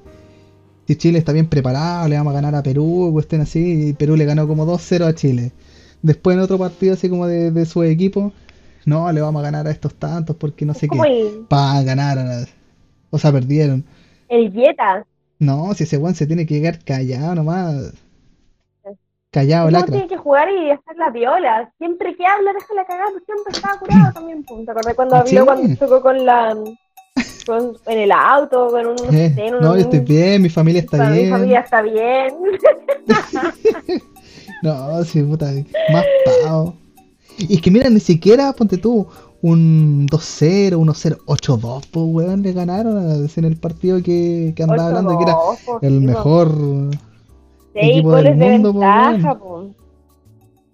[0.88, 4.16] si Chile está bien preparado, le vamos a ganar a Perú, cuestión así, y Perú
[4.16, 5.52] le ganó como 2-0 a Chile.
[6.02, 8.34] Después en otro partido así como de, de su equipo,
[8.86, 10.98] no, le vamos a ganar a estos tantos porque no sé qué.
[11.00, 12.46] el, Pa, ganaron.
[13.10, 13.86] O sea, perdieron.
[14.30, 15.06] el Jetta.
[15.40, 17.94] No, si ese weón se tiene que quedar callado nomás.
[19.34, 19.92] Callado, lacra.
[19.92, 21.70] tiene que jugar y hacer la viola.
[21.80, 24.46] Siempre que habla, deja la cagada, siempre estaba curado también.
[24.46, 25.38] ¿Te acordás cuando habló Sí.
[25.46, 26.56] cuando chocó con la.
[27.46, 28.96] Con, en el auto, con un.
[29.16, 31.30] Eh, en no, un- yo estoy bien, mi familia está mi bien.
[31.32, 32.34] familia está bien.
[34.62, 35.52] No, sí, puta,
[35.92, 36.06] más
[36.46, 36.76] pavo.
[37.38, 39.06] Y es que mira, ni siquiera, ponte tú,
[39.42, 45.18] un 2-0, 1-0, 8-2, pues weón, le ganaron en el partido que, que andaba hablando
[45.18, 46.52] que era 8-2, po, el mejor
[47.74, 49.70] Seis goles de mundo, ventaja, po.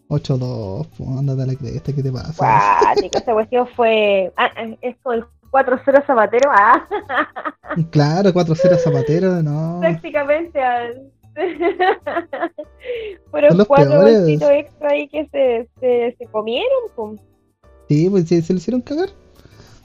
[0.10, 2.34] 8-2, pues ándate a la cresta, ¿qué te pasa?
[2.38, 4.34] Guático, esa cuestión fue.
[4.36, 6.50] Ah, ah, es como el 4-0 Zapatero.
[6.54, 6.88] Ah,
[7.92, 9.78] Claro, 4-0 Zapatero, no.
[9.80, 11.12] prácticamente al.
[13.32, 16.68] Fueron los cuatro golcitos extra ahí que se, se, se comieron.
[16.96, 17.16] po.
[17.88, 19.10] Sí, pues sí, se le hicieron cagar.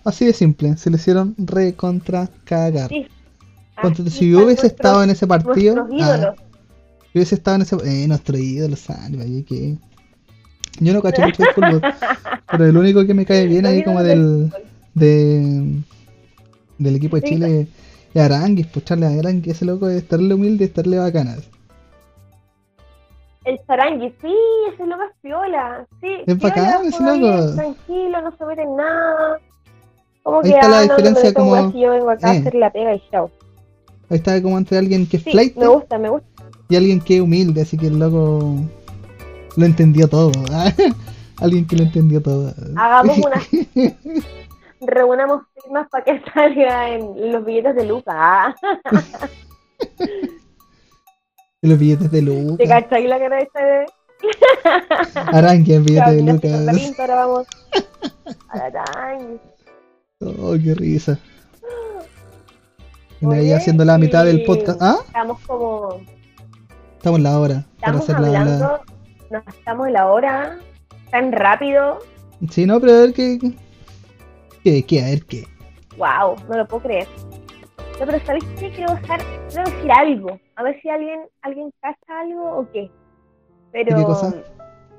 [0.04, 2.88] Así de simple, se le hicieron recontra cagar.
[2.88, 3.06] Sí.
[3.76, 6.34] Aquí si yo hubiese nuestros- estado en ese partido, ah, ídolos.
[7.14, 9.76] Yo hubiese estado en ese eh, nuestro ídolo, Sánchez, ¿y qué?
[10.80, 11.80] Yo no cacho mucho de fútbol,
[12.50, 14.52] pero el único que me cae bien ahí como del,
[14.94, 15.80] de,
[16.78, 17.22] del equipo de.
[17.22, 17.68] Chile
[18.12, 21.36] es Aranguis, pues Charles Aranguis, ese loco es estarle humilde, estarle bacana.
[23.44, 24.34] El Sarangui, sí,
[24.72, 25.86] ese loco es piola.
[26.00, 27.54] Sí, Es piola, bacán ese juega loco.
[27.54, 29.38] Tranquilo, no se mete en nada.
[30.24, 32.38] Como Ahí que está la ah, diferencia como- yo vengo acá a eh.
[32.38, 33.30] hacer la pega y chao.
[34.10, 36.33] Ahí está como entre alguien que es Sí, flight me gusta, me gusta.
[36.68, 38.56] Y alguien que es humilde, así que el loco
[39.56, 40.32] lo entendió todo.
[41.38, 42.54] alguien que lo entendió todo.
[42.76, 43.42] Hagamos una.
[44.86, 48.12] Reunamos firmas para que salga en los billetes de Luca.
[48.46, 48.54] Ah,
[51.62, 52.68] Los billetes de ¿Te Lucas.
[52.68, 53.86] cachai la cara de.?
[55.32, 56.84] Arranque el billete de Ya, con la Lucas.
[56.84, 57.46] pinta, ahora vamos.
[60.20, 61.18] Oh, qué risa.
[63.20, 64.82] Y ahí haciendo la mitad del podcast.
[64.82, 64.96] ¿Ah?
[65.06, 66.00] Estamos como.
[67.04, 67.54] Estamos en la hora.
[67.82, 68.80] Para Estamos hacer la, hablando.
[69.30, 70.56] la- Nos estamos en la hora.
[71.10, 71.98] Tan rápido.
[72.48, 73.38] Sí, no, pero a ver qué.
[74.62, 74.82] ¿Qué?
[74.86, 75.02] ¿Qué?
[75.02, 75.44] A ver qué.
[75.98, 77.06] Wow, no lo puedo creer.
[78.00, 78.70] No, pero ¿sabéis qué?
[78.70, 80.40] Quiero dejar, quiero decir algo.
[80.56, 82.90] A ver si alguien, alguien cacha algo o qué.
[83.70, 84.34] Pero ¿Qué cosa?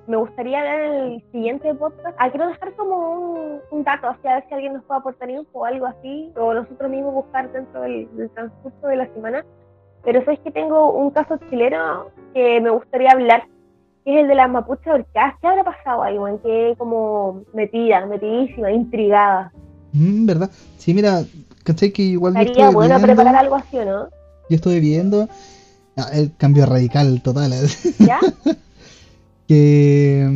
[0.05, 2.15] me gustaría en el siguiente podcast.
[2.19, 2.97] Ah, quiero dejar como
[3.31, 6.31] un, un dato, así a ver si alguien nos puede aportar info o algo así.
[6.37, 9.43] O nosotros mismos buscar dentro del, del transcurso de la semana.
[10.05, 13.47] Pero sabéis que tengo un caso chileno que me gustaría hablar.
[14.03, 15.33] Que es el de las mapuches ahorcadas.
[15.41, 16.37] ¿Qué habrá pasado ahí, weón?
[16.39, 19.51] Que como metida, metidísima, intrigada.
[19.93, 20.51] Mm, ¿Verdad?
[20.77, 21.23] Sí, mira,
[21.63, 21.91] ¿cachai?
[21.91, 23.07] Que igual yo Estaría estuve bueno viendo.
[23.07, 24.03] preparar algo así, ¿o no?
[24.47, 25.27] Yo estuve viendo.
[25.97, 27.51] ah, el cambio radical total.
[27.99, 28.19] ¿Ya?
[29.47, 30.29] que.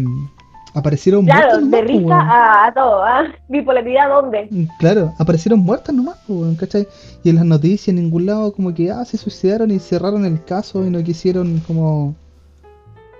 [0.73, 3.23] Aparecieron Claro, muertas de nomás, po, risa a, a todo, ¿ah?
[3.47, 4.47] Bipolaridad, ¿dónde?
[4.51, 6.87] Mm, Claro, aparecieron muertas nomás, weón, ¿cachai?
[7.23, 10.43] Y en las noticias en ningún lado como que ah, se suicidaron y cerraron el
[10.43, 12.13] caso y no quisieron como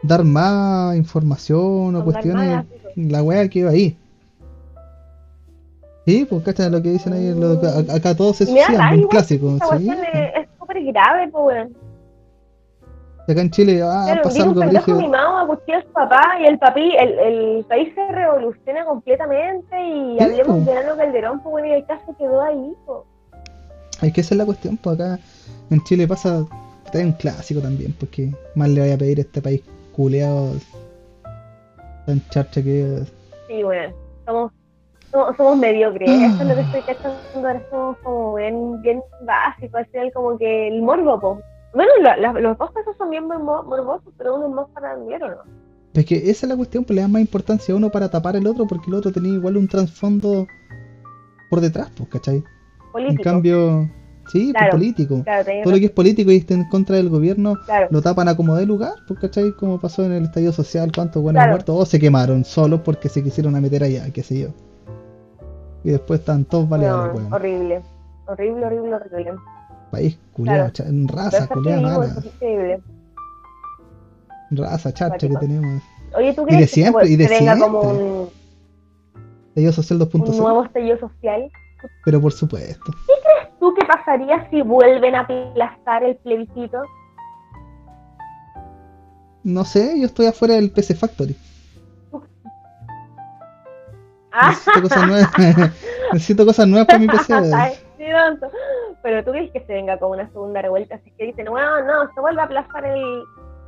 [0.04, 2.66] dar más información o cuestiones.
[2.96, 3.96] La wea quedó ahí.
[6.06, 9.54] Sí, pues cachai lo que dicen ahí, lo- acá, acá todos se suicidan, un clásico.
[9.54, 9.86] Esta ¿sí?
[9.86, 9.98] cuestión
[10.36, 11.68] es súper grave, pues.
[13.32, 16.22] Acá en Chile, ah, Claro, pasa viene un algo pendejo mimado a a su papá
[16.42, 21.40] y el papi, el, el país se revoluciona completamente y Sí, hablemos de Nano Calderón,
[21.42, 23.00] pues bueno, y el caso quedó ahí, pues.
[24.02, 25.20] Es que esa es la cuestión, pues acá
[25.70, 26.46] en Chile pasa,
[26.92, 29.62] trae un clásico también, porque más le vaya a pedir a este país
[29.96, 30.54] culeado
[32.06, 33.04] tan charcha que
[33.48, 33.94] Sí, weón.
[34.26, 34.52] Somos,
[35.12, 36.10] somos, somos mediocres.
[36.10, 36.26] Ah.
[36.26, 37.20] Eso es lo que estoy cachando.
[37.36, 39.80] Ahora somos como bien, bien básicos.
[39.80, 41.42] Al final, como que el morbo.
[41.74, 44.94] Bueno, la- la- los dos casos son bien morbo- morbosos, pero uno es más para
[44.94, 45.36] el ¿o no?
[45.94, 48.36] Es que esa es la cuestión, pues le dan más importancia a uno para tapar
[48.36, 50.48] el otro, porque el otro tenía igual un trasfondo
[51.50, 52.44] por detrás, pues, ¿cachai?
[52.92, 53.20] Político.
[53.22, 53.90] En cambio,
[54.28, 54.72] sí, pues Claro.
[54.72, 55.24] político.
[55.24, 57.88] claro, Todo lo que es político y está en contra del gobierno, claro.
[57.92, 59.52] lo tapan a como de lugar, pues, ¿cachai?
[59.54, 63.24] Como pasó en el estallido social, cuántos buenos muertos, o se quemaron solos porque se
[63.24, 64.50] quisieron a meter allá, qué sé yo.
[65.84, 67.82] Y después están todos baleados, No, horrible.
[68.28, 69.34] Horrible, horrible, horrible.
[69.90, 70.92] País culiado, Claro.
[71.08, 72.06] raza, que culiada mala.
[72.42, 72.82] es.
[74.52, 75.84] Raza, chacha que tenemos.
[76.16, 77.80] Oye, ¿tú de crees que siempre, se, y de se venga siempre.
[77.80, 78.30] como un,
[79.50, 81.52] Estallido social un 2.0, nuevo estallido social?
[82.04, 82.92] pero por supuesto.
[83.60, 86.82] ¿Tú qué pasaría si vuelven a aplastar el plebiscito?
[89.44, 91.36] No sé, yo estoy afuera del PC Factory.
[94.32, 95.32] Ah, Necesito cosas nuevas.
[96.14, 97.34] Necesito cosas nuevas para mi PC.
[97.56, 98.04] Ay, sí.
[99.04, 102.12] Pero tú crees que se venga como una segunda revuelta, así que dicen, bueno, no,
[102.14, 103.24] se vuelve a aplazar el,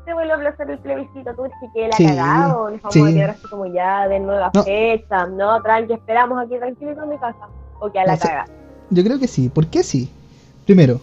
[0.06, 2.94] se vuelve a aplazar el plebiscito, tú crees que la Sí, cagada o nos vamos
[2.94, 3.02] sí.
[3.02, 4.64] a quedar así como ya de nueva No.
[4.64, 7.48] fecha, no, tranqui, esperamos aquí tranquilito en mi casa,
[7.80, 8.28] o que a la No sé.
[8.28, 8.46] caga.
[8.90, 9.48] Yo creo que sí.
[9.48, 10.10] ¿Por qué sí?
[10.66, 11.00] Primero,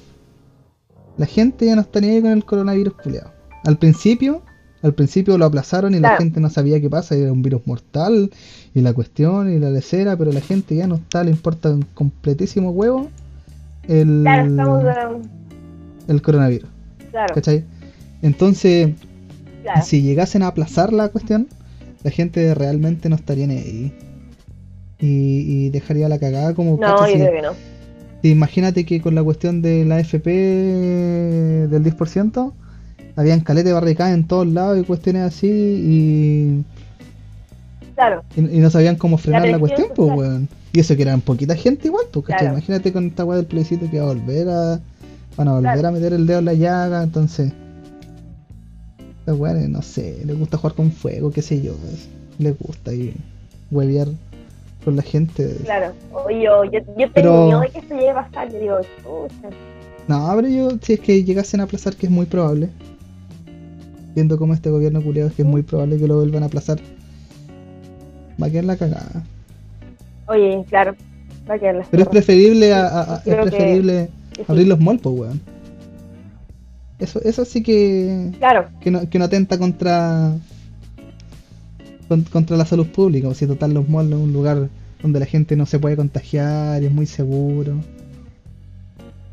[1.16, 3.30] la gente ya no está ni ahí con el coronavirus culiado.
[3.64, 4.42] Al principio,
[4.80, 8.30] Al principio lo aplazaron y la gente no sabía qué pasa, era un virus mortal
[8.74, 11.82] y la cuestión y la lecera, pero la gente ya no está, le importa un
[11.94, 13.10] completísimo huevo
[13.88, 14.84] el, Claro, estamos.
[14.84, 15.28] eh,
[16.08, 16.68] el coronavirus,
[17.10, 17.64] Claro, ¿cachai?
[18.22, 18.90] Entonces,
[19.62, 19.82] claro.
[19.82, 21.48] si llegasen a aplazar la cuestión,
[22.04, 23.92] la gente realmente no estaría ni ahí.
[25.00, 27.52] Y, y dejaría la cagada como No, yo si- creo que no.
[28.22, 30.30] imagínate que con la cuestión de la FP
[31.68, 32.52] del 10%,
[33.16, 36.64] habían caleta de barricadas en todos lados y cuestiones así y,
[37.94, 40.48] Claro, y- y no sabían cómo frenar la, presión cuestión, pues weón.
[40.72, 42.40] Y eso que eran poquita gente igual, pues ¿cachai?
[42.40, 42.54] Claro.
[42.58, 44.80] Imagínate con esta weá del plebiscito que va a volver a.
[45.36, 45.88] Van a volver Claro.
[45.88, 47.52] a meter el dedo en la llaga, entonces.
[49.26, 51.74] Los weones, no sé, les gusta jugar con fuego, qué sé yo.
[52.38, 53.14] Les gusta y
[53.70, 54.08] huevear
[54.84, 55.56] con la gente.
[55.64, 55.92] claro.
[56.12, 58.50] Oye, yo, yo, yo tengo miedo de que esto llegue a pasar.
[58.52, 59.50] Yo digo, pucha.
[60.06, 62.70] No, pero yo, si es que llegasen a aplazar, que es muy probable.
[64.14, 66.78] Viendo cómo este gobierno culiado es que es muy probable que lo vuelvan a aplazar.
[68.42, 69.24] Va a quedar la cagada.
[70.28, 70.94] Oye, claro.
[71.50, 74.42] Va a quedar Pero es preferible, a- a- a- es que- preferible sí.
[74.46, 75.40] abrir los molpos, weón.
[76.98, 80.32] Eso, eso sí que, Claro, que, no, que no atenta contra
[82.08, 83.28] con- contra la salud pública.
[83.28, 84.68] O si total los malls es un lugar
[85.02, 87.74] donde la gente no se puede contagiar y es muy seguro.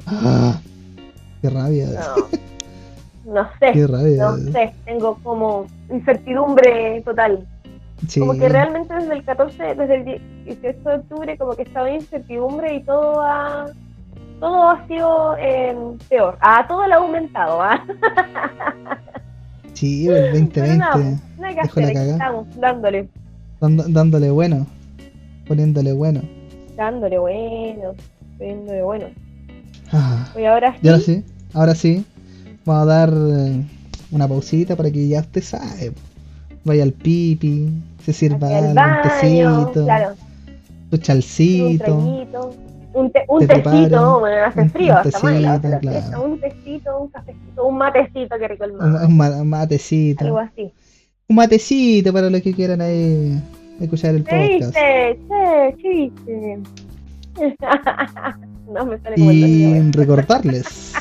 [0.06, 0.60] Ah,
[1.42, 2.28] qué rabia, no.
[3.34, 3.72] No sé.
[3.74, 4.24] qué rabia.
[4.24, 4.74] No sé.
[4.86, 7.48] Tengo como incertidumbre total.
[8.08, 8.20] Sí.
[8.20, 10.06] Como que realmente desde el 14, desde el
[10.46, 13.68] 18 de octubre, como que estaba en incertidumbre y todo ha,
[14.40, 15.76] todo ha sido eh,
[16.10, 16.38] peor.
[16.42, 17.62] Ah, todo lo ha aumentado.
[17.62, 17.84] ¿ah?
[19.74, 21.06] Sí, el 2020, Pero nada, pues,
[21.40, 23.10] nada que la hacer, estamos dándole,
[23.60, 24.68] dando- dándole bueno,
[25.48, 26.22] poniéndole bueno.
[26.78, 27.94] dándole bueno,
[28.40, 29.06] dándole bueno.
[29.92, 32.06] Ah, Oye, ahora sí, y ahora sí, ahora sí,
[32.66, 33.64] vamos a dar eh,
[34.12, 35.92] una pausita para que ya usted sabe.
[36.66, 37.70] Vaya al pipi,
[38.04, 40.16] se sirva un tecito, claro,
[40.92, 41.84] un chalcito.
[41.86, 42.56] traguito,
[42.94, 45.28] un, te- un Te tecito, preparo bueno, hace un- frío, tecito,
[45.80, 46.24] claro.
[46.24, 50.26] un tecito, un cafecito, un matecito que rico el Un, mate, un ma- un matecito.
[50.26, 50.72] algo así.
[51.30, 53.40] Un matecito para los que quieran ahí
[53.80, 54.76] escuchar el podcast.
[58.68, 60.94] No me sale Y recordarles.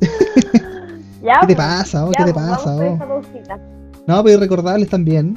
[1.26, 2.04] Ya, ¿Qué te pues, pasa?
[2.06, 2.12] oh?
[2.12, 2.76] ya, ¿Qué te pues, pasa?
[2.76, 3.22] Oh?
[4.06, 5.36] No, pero recordarles también,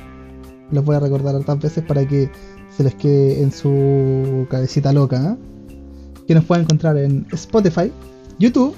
[0.70, 2.30] los voy a recordar hartas veces para que
[2.70, 5.74] se les quede en su cabecita loca, ¿eh?
[6.28, 7.92] que nos pueden encontrar en Spotify,
[8.38, 8.76] YouTube,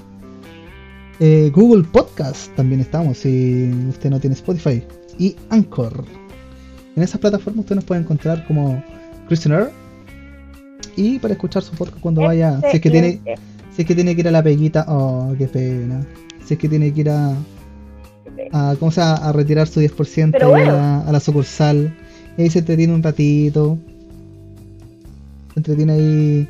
[1.20, 4.82] eh, Google Podcast, también estamos si usted no tiene Spotify,
[5.18, 6.04] y Anchor.
[6.96, 8.82] En esas plataformas usted nos puede encontrar como
[9.28, 9.70] Christian Air
[10.96, 13.20] y para escuchar su podcast cuando vaya, si es que tiene,
[13.70, 16.06] si es que tiene que ir a la peguita, oh, qué pena.
[16.44, 17.34] Si es que tiene que ir a,
[18.52, 19.16] a, ¿cómo se llama?
[19.16, 20.72] a retirar su 10% Pero ahí bueno.
[20.72, 21.94] a, la, a la sucursal.
[22.36, 23.78] Y ahí se entretiene un ratito.
[25.54, 26.48] Se entretiene ahí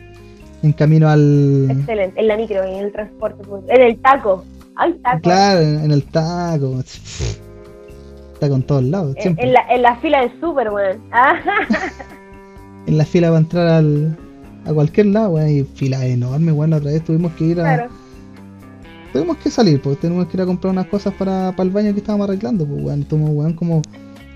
[0.62, 1.68] en camino al...
[1.70, 2.20] Excelente.
[2.20, 4.44] En la micro, en el transporte, público, en el taco.
[4.76, 5.20] Ay, taco.
[5.22, 6.80] Claro, en, el taco.
[6.80, 11.00] Está con todos lados, En, la, en la fila de Superman.
[12.84, 14.18] En la fila para entrar al,
[14.66, 15.48] a cualquier lado, weón.
[15.48, 16.70] Y fila enorme, weón.
[16.70, 17.76] La otra vez tuvimos que ir a...
[17.76, 18.01] claro.
[19.12, 21.92] Tuvimos que salir, pues tenemos que ir a comprar unas cosas para, para el baño
[21.92, 23.02] que estábamos arreglando, pues weón.
[23.02, 23.82] Estuvimos, weón, como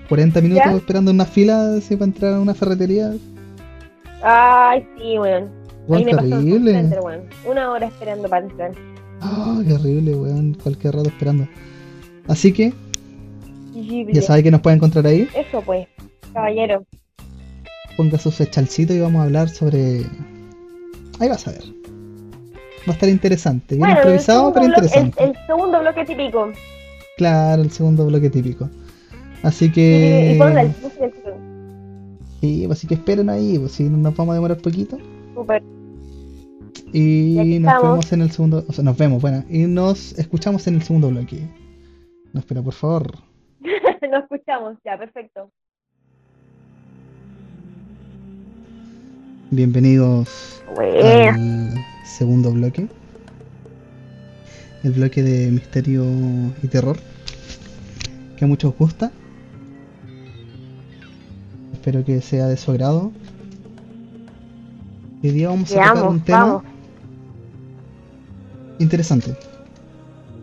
[0.07, 0.75] 40 minutos ¿Ya?
[0.75, 3.13] esperando en una fila así para entrar a una ferretería.
[4.21, 5.49] Ay, sí, weón.
[5.89, 7.21] Ahí me pasó center, weón.
[7.45, 8.71] Una hora esperando para entrar.
[9.21, 10.53] Ah, qué horrible, weón.
[10.61, 11.47] Cualquier rato esperando.
[12.27, 12.73] Así que,
[14.11, 15.27] ya sabe que nos puede encontrar ahí.
[15.35, 15.87] Eso pues,
[16.33, 16.85] caballero.
[17.95, 20.01] Ponga su fechalcito y vamos a hablar sobre.
[21.19, 21.76] Ahí vas a ver.
[22.87, 23.75] Va a estar interesante.
[23.75, 25.23] Bien Bueno, improvisado, pero bloque, el, interesante.
[25.23, 26.51] el segundo bloque típico.
[27.17, 28.69] Claro, el segundo bloque típico.
[29.43, 30.31] Así Y, que.
[30.35, 31.37] y música del título.
[32.39, 34.97] Sí, pues, así que esperen ahí, pues si nos vamos a demorar poquito.
[35.33, 35.63] Súper.
[36.93, 37.83] Y Y nos estamos.
[37.91, 41.09] vemos en el segundo, o sea, nos vemos, bueno, y nos escuchamos en el segundo
[41.09, 41.41] bloque.
[42.33, 43.11] No, espera, por favor.
[44.11, 45.49] Nos escuchamos, ya, perfecto.
[49.49, 50.99] Bienvenidos Bueno.
[51.31, 51.73] al
[52.07, 52.87] segundo bloque.
[54.83, 56.05] El bloque de misterio
[56.63, 56.97] y terror.
[58.37, 59.11] Que a muchos gusta.
[61.73, 63.11] Espero que sea de su agrado.
[65.23, 66.63] Hoy día vamos a tocar un tema vamos.
[68.79, 69.35] interesante.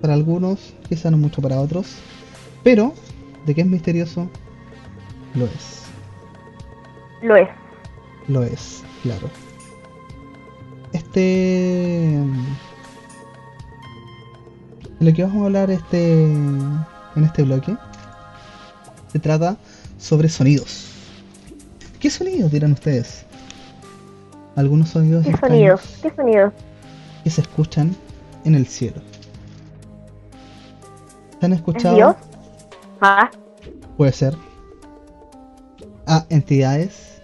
[0.00, 1.96] Para algunos, quizá no mucho para otros.
[2.62, 2.94] Pero,
[3.46, 4.28] de que es misterioso,
[5.34, 5.82] lo es.
[7.22, 7.48] Lo es.
[8.26, 9.43] Lo es, claro.
[11.14, 12.18] Este.
[14.98, 17.76] Lo que vamos a hablar este en este bloque
[19.12, 19.56] se trata
[19.96, 20.86] sobre sonidos.
[22.00, 23.24] ¿Qué sonidos dirán ustedes?
[24.56, 25.98] Algunos sonidos ¿Qué sonidos?
[26.02, 26.52] ¿Qué sonidos?
[27.22, 27.94] que se escuchan
[28.44, 29.00] en el cielo.
[31.38, 31.94] ¿Se han ¿Es escuchado?
[31.94, 32.16] Dios?
[33.00, 33.30] Ah,
[33.96, 34.36] Puede ser.
[36.06, 37.20] A entidades.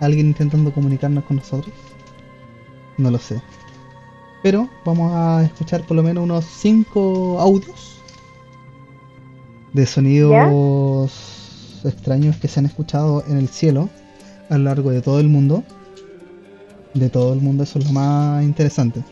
[0.00, 1.74] Alguien intentando comunicarnos con nosotros.
[3.02, 3.42] No lo sé.
[4.44, 8.00] Pero vamos a escuchar por lo menos unos 5 audios
[9.72, 11.10] de sonidos
[11.84, 13.88] extraños que se han escuchado en el cielo
[14.50, 15.64] a lo largo de todo el mundo.
[16.94, 19.02] De todo el mundo, eso es lo más interesante.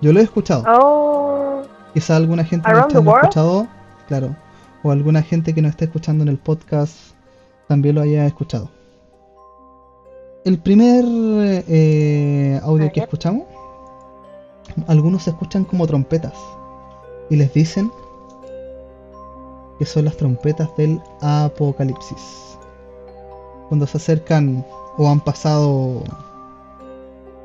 [0.00, 0.62] Yo lo he escuchado.
[0.68, 1.62] oh,
[1.94, 3.24] Quizá alguna gente the nos world?
[3.24, 3.66] escuchado,
[4.06, 4.36] claro,
[4.84, 6.94] o alguna gente que nos está escuchando en el podcast
[7.66, 8.70] también lo haya escuchado.
[10.46, 11.04] El primer
[11.66, 13.46] eh, audio A que escuchamos,
[14.86, 16.34] algunos se escuchan como trompetas
[17.28, 17.90] y les dicen
[19.76, 22.56] que son las trompetas del apocalipsis.
[23.66, 24.64] Cuando se acercan
[24.96, 26.04] o han pasado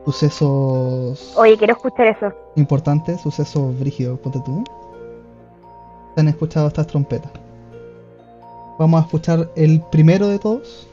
[0.05, 2.31] sucesos oye, quiero escuchar eso.
[2.55, 4.63] importante, suceso brígido, ponte tú.
[6.13, 7.31] Se han escuchado estas trompetas.
[8.77, 10.87] Vamos a escuchar el primero de todos.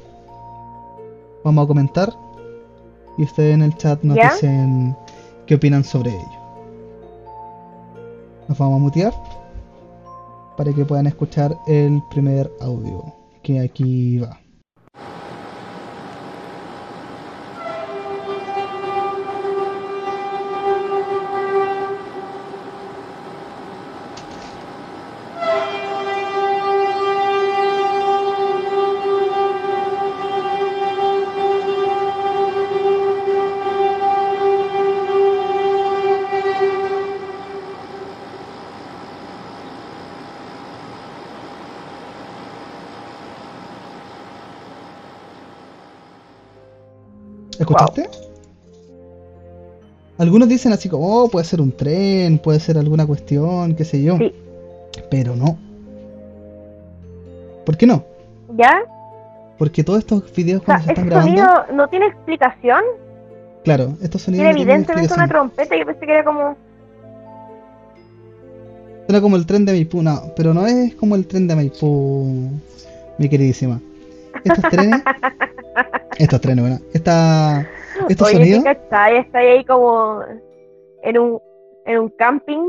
[1.49, 2.13] Vamos a comentar.
[3.17, 4.35] Y ustedes en el chat nos ¿Ya?
[4.35, 4.95] dicen
[5.47, 6.39] qué opinan sobre ello.
[8.47, 9.15] Nos vamos a mutear
[10.59, 14.39] para que puedan escuchar el primer audio que aquí va.
[50.19, 54.03] Algunos dicen así como, oh, puede ser un tren, puede ser alguna cuestión, qué sé
[54.03, 54.19] yo.
[54.19, 54.35] Sí.
[55.11, 55.57] Pero no.
[57.65, 58.05] ¿Por qué no?
[58.57, 58.83] ¿Ya?
[59.59, 62.83] Porque todos estos videos O sea, cuando se están grabando, sonido no tiene explicación.
[63.65, 65.77] claro, estos sonidos Tiene no evidentemente una trompeta.
[65.77, 66.57] Yo pensé que era como.
[69.07, 72.51] Suena como el tren de Maipú, no, pero no es como el tren de Maipú,
[73.19, 73.81] mi queridísima.
[74.45, 75.03] Estos trenes,
[76.19, 77.67] estos trenes, bueno, esta,
[78.09, 78.39] estos Oye,
[79.35, 80.23] ahí como
[81.03, 81.41] en un,
[81.87, 82.67] en un camping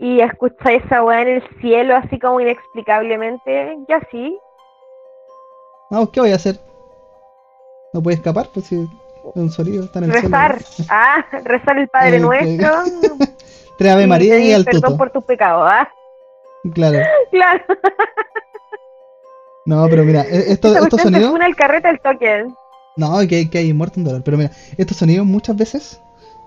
[0.00, 3.76] y escucha esa weá en el cielo así como inexplicablemente.
[3.88, 4.38] Ya sí.
[5.90, 6.56] vamos, ¿qué voy a hacer?
[7.92, 8.88] No puede escapar, pues si es
[9.34, 10.62] un sonido, está en el Rezar.
[10.62, 10.88] cielo.
[10.92, 12.70] Ah, rezar el Padre Eh, Nuestro.
[13.78, 14.96] Tres Ave y María y pedir al perdón tuto.
[14.98, 15.68] por tus pecados.
[15.72, 15.88] Ah,
[16.74, 16.98] Claro.
[17.30, 17.62] claro.
[19.66, 22.46] No, pero mira, e- esto- estos se sonidos, funa el carrete al toque.
[22.98, 26.00] No, que, que hay muerto un dólar, pero mira, estos sonidos muchas veces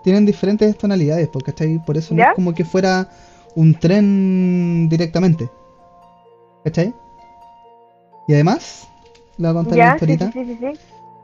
[0.04, 1.52] tienen diferentes tonalidades, porque.
[1.86, 3.10] Por eso no es como que fuera
[3.56, 5.50] un tren directamente.
[6.64, 6.94] ¿Cachai?
[8.28, 8.88] Y además,
[9.38, 10.32] le voy a contar una historita.
[10.32, 10.80] sí, sí, sí, sí.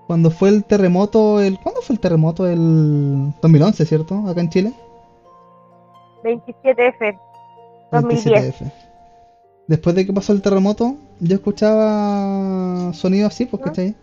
[0.07, 2.47] Cuando fue el terremoto, el ¿cuándo fue el terremoto?
[2.47, 4.25] El 2011, ¿cierto?
[4.28, 4.73] Acá en Chile.
[6.23, 7.19] 27F.
[7.91, 8.61] 2010.
[8.61, 8.71] 27F.
[9.67, 13.65] Después de que pasó el terremoto, yo escuchaba sonidos así, pues, ¿No?
[13.65, 13.95] ¿cachai?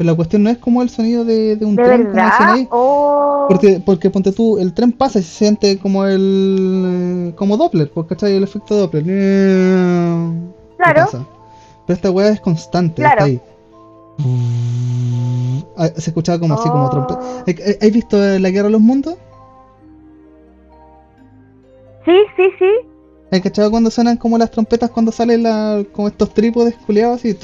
[0.00, 2.66] Pero la cuestión no es como el sonido de, de un ¿De tren, como ahí.
[2.70, 3.44] Oh.
[3.50, 7.34] Porque, porque ponte tú, el tren pasa y se siente como el.
[7.36, 8.34] como Doppler, ¿cachai?
[8.34, 9.04] El efecto Doppler.
[9.04, 10.32] ¿Qué
[10.78, 11.06] Claro.
[11.86, 13.12] Pero esta weá es constante, Claro.
[13.12, 13.40] está ahí.
[15.76, 16.90] Ah, Se escuchaba como así, como Oh.
[16.90, 17.20] trompeta.
[17.46, 19.16] ¿Has- ¿Has visto la guerra de los mundos?
[22.06, 22.70] Sí, sí, sí.
[23.32, 27.36] ¿Has cachado cuando suenan como las trompetas cuando salen la, como estos trípodes culeados así?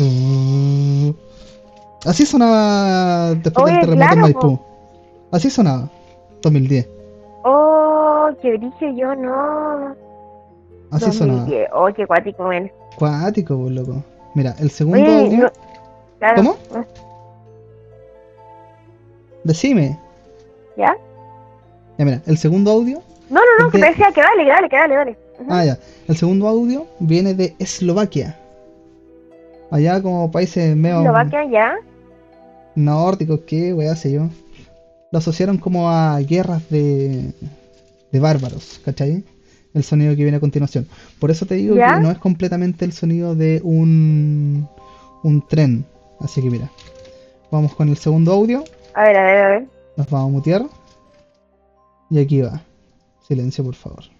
[2.06, 4.60] Así sonaba después Oye, del terremoto en claro, Maipú.
[5.32, 5.88] Así sonaba.
[6.42, 6.88] 2010.
[7.44, 9.94] Oh, qué dije yo, no.
[10.92, 11.40] Así sonaba.
[11.40, 11.68] 2010.
[11.74, 12.70] Oh, qué cuático, men.
[12.98, 14.02] Cuático, pues, loco.
[14.34, 15.38] Mira, el segundo Oye, audio.
[15.44, 15.52] no-
[16.18, 16.36] claro.
[16.36, 16.56] ¿Cómo?
[19.44, 19.98] Decime.
[20.76, 20.96] ¿Ya?
[21.98, 23.00] Ya, mira, el segundo audio.
[23.30, 25.18] No, no, no, que te decía que dale, que dale, que dale, dale.
[25.48, 25.78] Ah, ya.
[26.08, 28.38] El segundo audio viene de Eslovaquia.
[29.70, 31.74] Allá como países medio Eslovaquia, ya.
[32.76, 34.28] Nórdicos, ¿qué weá sé yo?
[35.10, 37.32] Lo asociaron como a guerras de,
[38.12, 39.24] de bárbaros, ¿cachai?
[39.74, 40.86] El sonido que viene a continuación.
[41.18, 41.96] Por eso te digo ¿Ya?
[41.96, 44.68] que no es completamente el sonido de un,
[45.22, 45.84] un tren.
[46.20, 46.70] Así que mira,
[47.50, 48.64] vamos con el segundo audio.
[48.94, 49.66] A ver, a ver, a ver.
[49.96, 50.66] Nos vamos a mutear.
[52.10, 52.62] Y aquí va.
[53.26, 54.15] Silencio, por favor.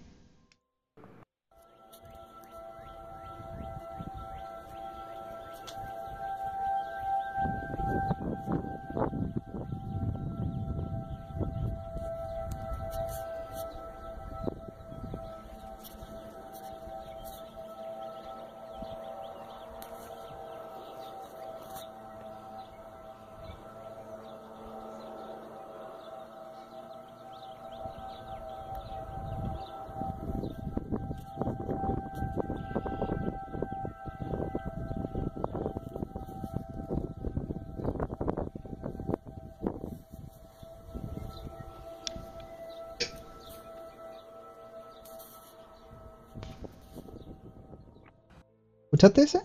[48.97, 49.41] ¿Escuchaste ese?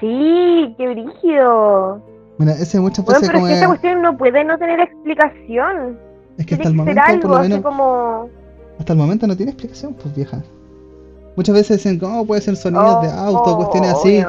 [0.00, 2.00] Sí, qué brígido.
[2.38, 4.80] Mira, ese muchas Bueno, veces pero es que es, esta cuestión no puede no tener
[4.80, 5.98] explicación.
[6.38, 8.28] es que hasta el momento, por algo, lo así menos, como...
[8.78, 10.42] hasta el momento no tiene explicación, pues vieja.
[11.36, 14.24] Muchas veces dicen, ¿cómo puede ser sonidos de auto, Oh, cuestiones así?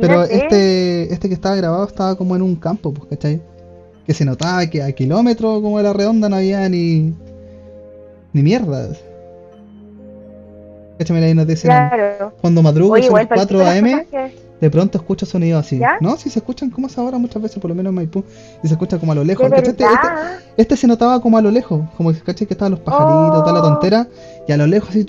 [0.00, 3.42] Pero este, este que estaba grabado estaba como en un campo, pues, ¿cachai?
[4.06, 7.14] Que se notaba que a kilómetros como de la redonda no había ni.
[8.32, 8.88] ni mierda.
[12.40, 15.64] Cuando madrugo Oye, son igual las 4 palpito las am, que- de pronto escucho sonidos
[15.64, 15.78] así.
[15.78, 15.98] ¿Ya?
[16.00, 18.24] No, si se escuchan como es ahora muchas veces, por lo menos en Maipú,
[18.62, 19.46] y se escucha como a lo lejos.
[19.52, 19.84] Este, este-
[20.56, 23.60] este se notaba como a lo lejos, como que que estaban los pajaritos, toda la
[23.60, 23.62] Oh.
[23.62, 24.08] tontera,
[24.48, 25.06] y a lo lejos así.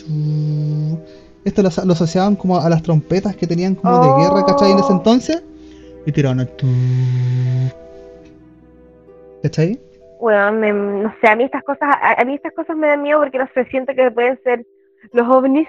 [1.46, 4.72] Esto lo, lo asociaban como a las trompetas que tenían como de guerra, ¿cachai?
[4.72, 4.98] En ese Oh.
[4.98, 5.44] entonces,
[6.06, 6.42] y tiraban.
[6.42, 6.50] el
[9.44, 9.80] ¿cachai?
[10.22, 13.02] Bueno, me- no sé, a mí estas cosas, a, a mí estas cosas me dan
[13.02, 14.66] miedo porque no sé, siento que pueden ser
[15.12, 15.68] los ovnis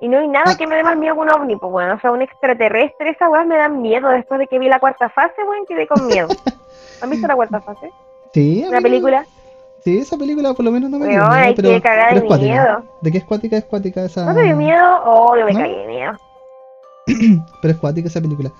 [0.00, 2.00] y no hay nada que me dé más miedo que un ovni, pues bueno, o
[2.00, 5.42] sea, un extraterrestre, esas weas me dan miedo después de que vi la cuarta fase,
[5.48, 6.28] weón, quedé con miedo.
[7.00, 7.90] ¿Han visto la cuarta fase?
[8.34, 9.24] Sí, ¿La película?
[9.82, 12.36] Sí, esa película por lo menos no me dio miedo, pero, pero de es cuática.
[12.52, 12.82] miedo.
[13.00, 13.56] ¿De qué es cuática?
[13.56, 14.26] Es cuática esa.
[14.26, 15.00] ¿No te dio miedo?
[15.04, 15.60] Oh, yo me ¿No?
[15.60, 16.12] cagué de miedo.
[17.62, 18.50] Pero es cuática esa película.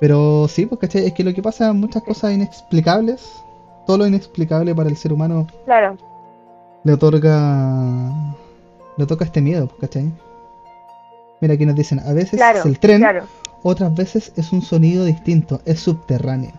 [0.00, 1.06] Pero sí, ¿cachai?
[1.06, 3.42] Es que lo que pasa, muchas cosas inexplicables,
[3.86, 5.96] todo lo inexplicable para el ser humano Claro.
[6.82, 8.10] le otorga.
[8.96, 10.10] Le toca este miedo, pues, ¿cachai?
[11.40, 13.24] Mira, aquí nos dicen, a veces Claro, es el tren, claro.
[13.62, 16.52] otras veces es un sonido distinto, es subterráneo.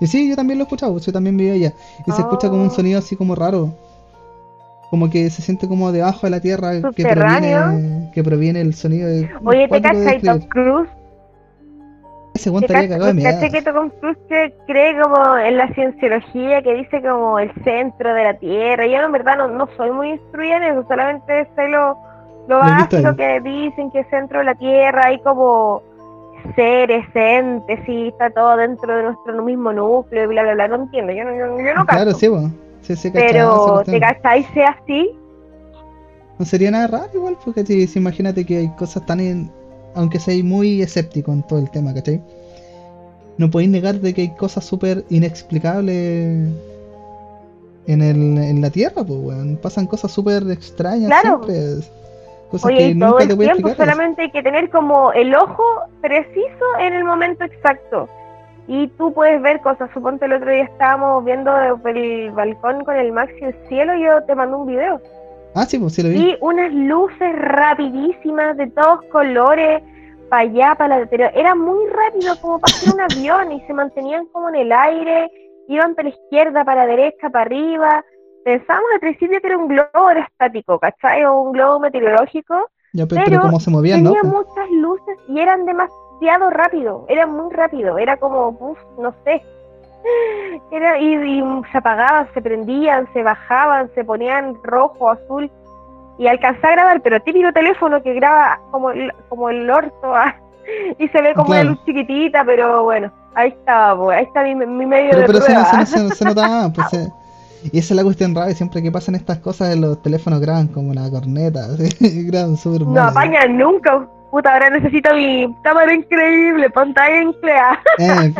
[0.00, 1.72] Y sí, yo también lo he escuchado, pues, yo también vivía allá.
[2.06, 2.74] Y se escucha como un Oh.
[2.74, 3.72] sonido así como raro.
[4.90, 9.08] Como que se siente como debajo de la tierra que proviene, que proviene el sonido
[9.08, 9.28] de.
[9.44, 10.40] Oye, ¿te cachai Tom.
[10.48, 10.88] Cruise?
[12.34, 13.38] Ese weón ¿Te estaría cagado de miedo.
[13.40, 18.34] que Tom Cruise cree como en la cienciología que dice como el centro de la
[18.34, 18.86] Tierra?
[18.86, 21.96] Yo en verdad no, no soy muy instruida en eso, solamente sé lo,
[22.48, 25.82] lo básico que dicen que el centro de la Tierra hay como
[26.56, 30.74] seres, entes, y está todo dentro de nuestro mismo núcleo y bla bla bla, no
[30.76, 32.54] entiendo, yo no, yo, yo no Claro, sí, weón.
[32.82, 33.82] Sí, sí, cachaba Pero.
[33.84, 35.16] ¿te cacháis sea así?
[36.38, 39.20] No sería nada raro igual, porque si, si imagínate que hay cosas tan...
[39.20, 39.63] en-
[39.94, 42.20] Aunque seas muy escéptico en todo el tema, ¿cachai?
[43.38, 46.48] No podéis negar de que hay cosas súper inexplicables
[47.86, 49.56] en, el, en la Tierra, pues, weón.
[49.56, 51.42] Pasan cosas súper extrañas Claro.
[51.44, 51.86] siempre.
[52.50, 53.94] Cosas Oye, que nunca el te puedes tiempo, explicar.
[53.94, 55.64] solamente hay que tener como el ojo
[56.00, 58.08] preciso en el momento exacto.
[58.68, 59.90] Y tú puedes ver cosas.
[59.92, 61.52] Suponte el otro día estábamos viendo
[61.84, 65.00] el balcón con el Maxi el cielo y yo te mando un video.
[65.54, 66.16] Ah, sí, pues sí lo vi.
[66.16, 69.82] Y unas luces rapidísimas de todos colores,
[70.28, 71.06] para allá, para la...
[71.06, 74.72] Pero era muy rápido como para hacer un avión y se mantenían como en el
[74.72, 75.30] aire,
[75.68, 78.04] iban para la izquierda, para la derecha, para arriba.
[78.44, 81.24] Pensábamos al principio que era un globo aerostático, ¿cachai?
[81.24, 85.18] O un globo meteorológico Ya, pero, pero pero cómo se movían, tenía Pues, muchas luces
[85.28, 89.42] y eran demasiado rápido, era muy rápido, era como, uf, no sé.
[90.70, 91.42] Era, y, y
[91.72, 95.50] se apagaban, se prendían, se bajaban, se ponían rojo, azul
[96.18, 100.34] y alcanzé a grabar, pero típico teléfono que graba como el, como el orto ah,
[100.98, 101.62] y se ve como Claro.
[101.62, 105.26] una luz chiquitita, pero bueno, ahí estaba, pues, ahí está mi, mi medio Pero, de
[105.26, 105.86] pero se, prueba.
[105.86, 107.10] se, se, se notaba, pues, se-
[107.72, 110.92] y esa es la cuestión rara, siempre que pasan estas cosas, los teléfonos graban como
[110.92, 116.68] la corneta, así, graban súper No mal, apañan nunca, puta, ahora necesito mi cámara increíble,
[116.70, 117.62] pantalla increíble.
[117.98, 118.32] Eh,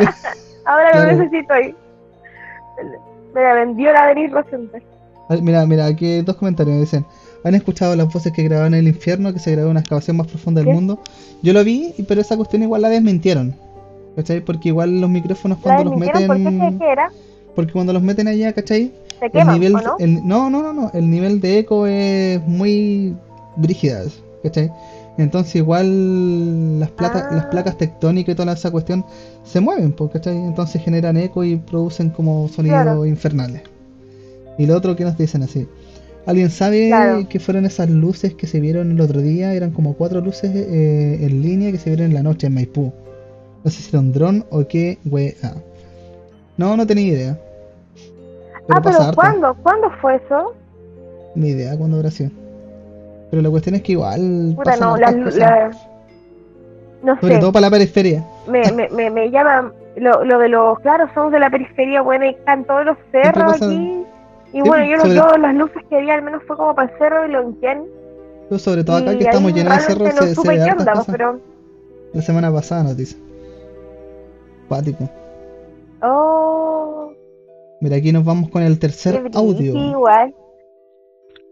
[0.65, 1.13] Ahora Claro.
[1.13, 1.75] lo necesito ahí.
[3.35, 4.83] Me la vendió la Denise Rosenberg.
[5.43, 6.81] Mira, mira, aquí hay dos comentarios.
[6.81, 7.05] Dicen,
[7.45, 10.27] ¿han escuchado las voces que grabaron en el infierno, que se grabó una excavación más
[10.27, 10.75] profunda del ¿Qué?
[10.75, 10.99] mundo?
[11.43, 13.55] Yo lo vi, pero esa cuestión igual la desmintieron.
[14.17, 14.41] ¿Cachai?
[14.41, 16.29] Porque igual los micrófonos ¿La cuando los desmintieron?
[16.29, 16.43] ¿Por qué?
[16.59, 16.89] ¿Qué, meten...
[16.89, 17.11] era?
[17.57, 18.93] Porque cuando los meten allá, ¿cachai?
[19.19, 19.75] ¿Se El queman nivel...
[19.77, 19.97] o no?
[19.99, 20.91] el- no, no, no, no.
[20.95, 23.17] El nivel de eco es muy
[23.57, 24.03] brígida,
[24.43, 24.71] ¿cachai?
[25.17, 27.35] Entonces igual las placas, Ah.
[27.37, 29.05] las placas tectónicas y toda esa cuestión
[29.45, 30.37] se mueven, ¿cachai?
[30.37, 33.07] Entonces generan eco y producen como sonidos Claro.
[33.07, 33.63] infernales.
[34.59, 35.69] Y lo otro que nos dicen así.
[36.27, 37.29] ¿Alguien sabe Claro.
[37.29, 39.53] qué fueron esas luces que se vieron el otro día?
[39.55, 42.93] Eran como cuatro luces eh, en línea que se vieron en la noche en Maipú.
[43.63, 45.35] No sé si era un dron o qué, wea.
[46.57, 47.41] No, no tenía idea.
[48.67, 49.15] Pero ah, pero.
[49.15, 49.55] ¿cuándo?
[49.63, 50.55] ¿Cuándo fue eso?
[51.35, 52.31] Ni idea cuándo habrá sido.
[53.35, 55.31] Pero la cuestión es que igual Puta, no, la, no
[57.21, 58.25] Sobre sé, todo para la periferia.
[58.47, 62.27] me, me, me, me llama lo, lo de los, claro, somos de la periferia, bueno,
[62.27, 64.05] y están todos los cerros aquí.
[64.53, 66.93] Y Sí, bueno, yo, sobre- yo las luces que vi al menos fue como para
[66.93, 67.87] el cerro y lo entiendo.
[68.49, 70.63] Pero sobre todo acá que estamos llenos de cerros no se, se supe ve qué
[70.63, 71.15] hartas onda, pues, cosas.
[71.17, 71.41] pero...
[72.13, 73.17] La semana pasada nos dice.
[74.69, 75.11] Pático.
[76.03, 77.11] Oh,
[77.81, 79.75] Mira, aquí nos vamos con el tercer audio.
[79.75, 80.33] igual.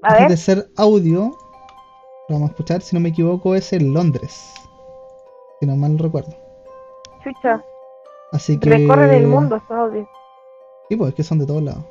[0.02, 1.36] A Este ver, tercer audio
[2.32, 4.54] que vamos a escuchar, si no me equivoco, es en Londres.
[5.60, 6.34] Si no mal recuerdo.
[7.22, 7.62] Chucha,
[8.32, 8.70] Así que.
[8.70, 10.08] recorren el mundo estos audios.
[10.88, 11.84] Sí, pues es que son de todos lados.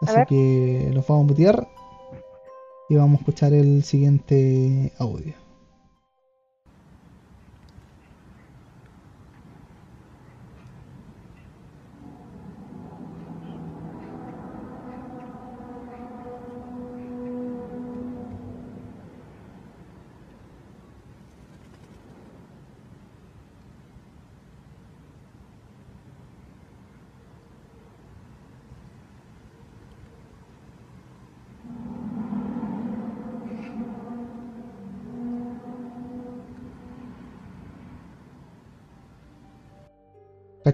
[0.00, 1.68] Así que los vamos a mutear
[2.88, 5.34] y vamos a escuchar el siguiente audio.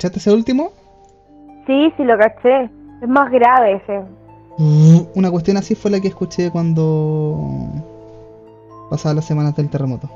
[0.03, 0.73] ¿Cachaste ese último?
[1.65, 2.69] Sí, sí, lo caché.
[3.01, 4.01] Es más grave ese.
[5.15, 7.39] Una cuestión así fue la que escuché cuando
[8.91, 10.11] pasaba las semanas del terremoto.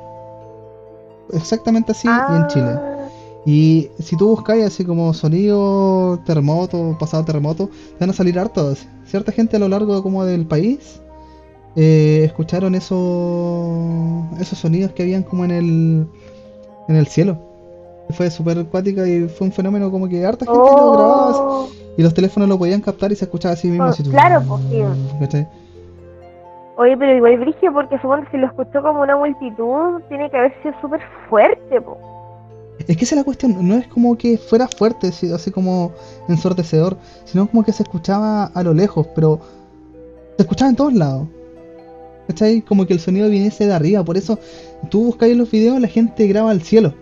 [1.32, 2.66] Exactamente así y en Chile.
[2.66, 3.08] Ah,
[3.44, 8.88] Y si tú buscáis así como sonido terremoto, pasado terremoto, te van a salir hartos.
[9.04, 11.00] Cierta gente a lo largo como del país
[11.76, 16.06] eh, escucharon esos esos sonidos que habían como en el
[16.88, 17.45] en el cielo.
[18.10, 21.68] Fue súper acuática y fue un fenómeno como que harta gente lo grababa así, Oh,
[21.96, 23.84] y los teléfonos lo podían captar y se escuchaba así mismo.
[23.84, 25.46] Oh, así, claro, pues.
[26.78, 30.36] Oye, pero igual Brigio, porque supongo que si lo escuchó como una multitud, tiene que
[30.36, 31.96] haber sido súper fuerte, po.
[32.86, 35.92] Es que esa es la cuestión, no es como que fuera fuerte, así, así como
[36.28, 39.40] ensordecedor, sino como que se escuchaba a lo lejos, pero
[40.36, 41.26] se escuchaba en todos lados.
[42.28, 42.60] ¿Cachai?
[42.60, 44.38] Como que el sonido viniese de arriba, por eso
[44.90, 46.92] tú buscáis los videos, la gente graba al cielo.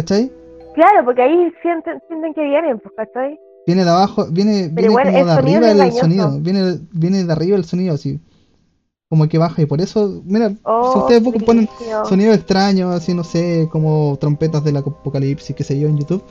[0.00, 0.32] ¿Cachai?
[0.74, 3.38] Claro, porque ahí sienten, sienten que vienen, pues, ¿cachai?
[3.66, 7.64] Viene de abajo, viene, viene como de arriba el sonido, viene, viene de arriba el
[7.64, 8.18] sonido así.
[9.10, 11.68] Como que baja y por eso, mira, si Oh, ustedes buscan, ponen
[12.08, 16.22] sonidos extraños, así no sé, como trompetas del apocalipsis, qué sé yo, en YouTube.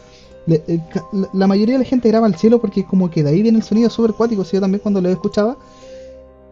[0.48, 0.80] le- eh,
[1.12, 3.60] la, la mayoría de la gente graba al cielo porque como que de ahí viene
[3.60, 4.44] el sonido súper cuático.
[4.44, 5.58] Si yo también cuando lo escuchaba,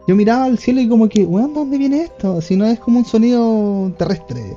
[0.06, 2.40] yo miraba al cielo y como que, weón, ¿de dónde viene esto?
[2.40, 4.54] Si no es como un sonido terrestre.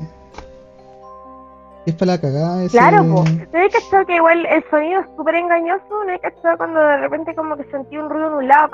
[1.85, 2.77] Es para la cagada ese...
[2.77, 3.51] Claro, pues.
[3.51, 6.03] ¿No hay cachado que igual el sonido es súper engañoso?
[6.05, 8.69] ¿No cachado cuando de repente como que sentí un ruido en un lado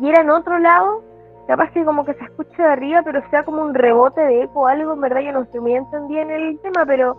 [0.00, 1.02] y era en otro lado?
[1.46, 4.60] Capaz que como que se escuche de arriba, pero sea como un rebote de eco
[4.60, 7.16] o algo, en verdad yo no estoy muy entendida en el tema, pero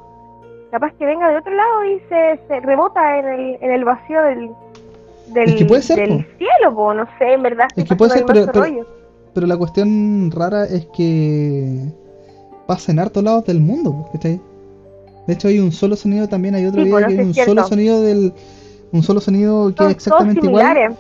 [0.70, 4.22] capaz que venga de otro lado y se, se rebota en el, en el vacío
[4.22, 4.52] del,
[5.28, 6.32] del, Es que puede ser, del po.
[6.38, 6.94] cielo, po.
[6.94, 7.68] no sé, en verdad.
[7.76, 8.52] Es que puede ser, pero-.
[9.34, 11.86] Pero la cuestión rara es que
[12.66, 14.42] pasa en hartos lados del mundo, pues, ¿cachai?
[15.28, 17.46] De hecho hay un solo sonido también, hay otro Sí, video que sé, un es
[17.46, 18.34] solo sonido del...
[18.94, 20.96] Un solo sonido que Son es exactamente igual,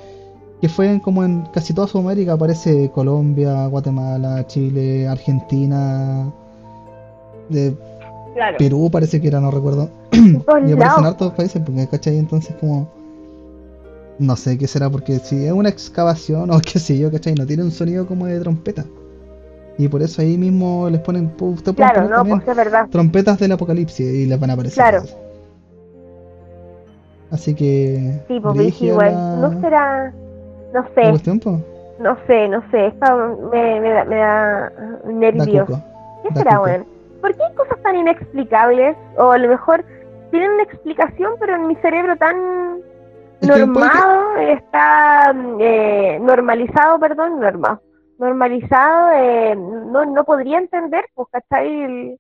[0.62, 6.30] que fue en- como en casi toda Sudamérica, aparece Colombia, Guatemala, Chile, Argentina,
[7.50, 7.74] de
[8.34, 8.58] Claro.
[8.60, 9.90] Perú parece que era, no recuerdo.
[10.12, 11.06] Y aparecen lados.
[11.06, 12.18] hartos países, porque ¿cachai?
[12.18, 12.90] Entonces como...
[14.20, 17.36] No sé qué será, porque si es una excavación o qué sé yo, ¿cachai?
[17.36, 18.84] No tiene un sonido como de trompeta.
[19.78, 21.32] Y por eso ahí mismo les ponen...
[21.40, 22.88] Usted Claro, no, pues es verdad.
[22.90, 24.76] trompetas del apocalipsis y les van a aparecer.
[24.84, 25.04] Claro.
[27.32, 28.22] Así que...
[28.28, 29.14] Sí, pues igual.
[29.14, 30.14] la- No será.
[30.74, 31.60] No sé, cuestión, po.
[32.00, 32.88] no sé, no sé.
[32.88, 34.72] Está, me, me da, me da
[35.06, 35.68] nervios.
[35.68, 36.86] ¿Qué da será, weón?
[37.22, 38.96] ¿Por qué hay cosas tan inexplicables?
[39.18, 39.84] O a lo mejor
[40.32, 42.36] tienen una explicación, pero en mi cerebro tan
[43.42, 47.80] Es que normado, está eh, normalizado, perdón, norma,
[48.20, 51.68] normalizado, eh, no, no podría entender, pues, ¿cachai?
[51.84, 52.20] El-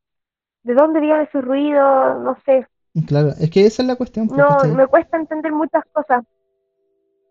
[0.64, 2.20] ¿De dónde viene ese ruido?
[2.20, 2.68] No sé.
[3.08, 4.28] Claro, es que esa es la cuestión.
[4.28, 4.72] po, No, ¿cachai?
[4.76, 6.24] me cuesta entender muchas cosas.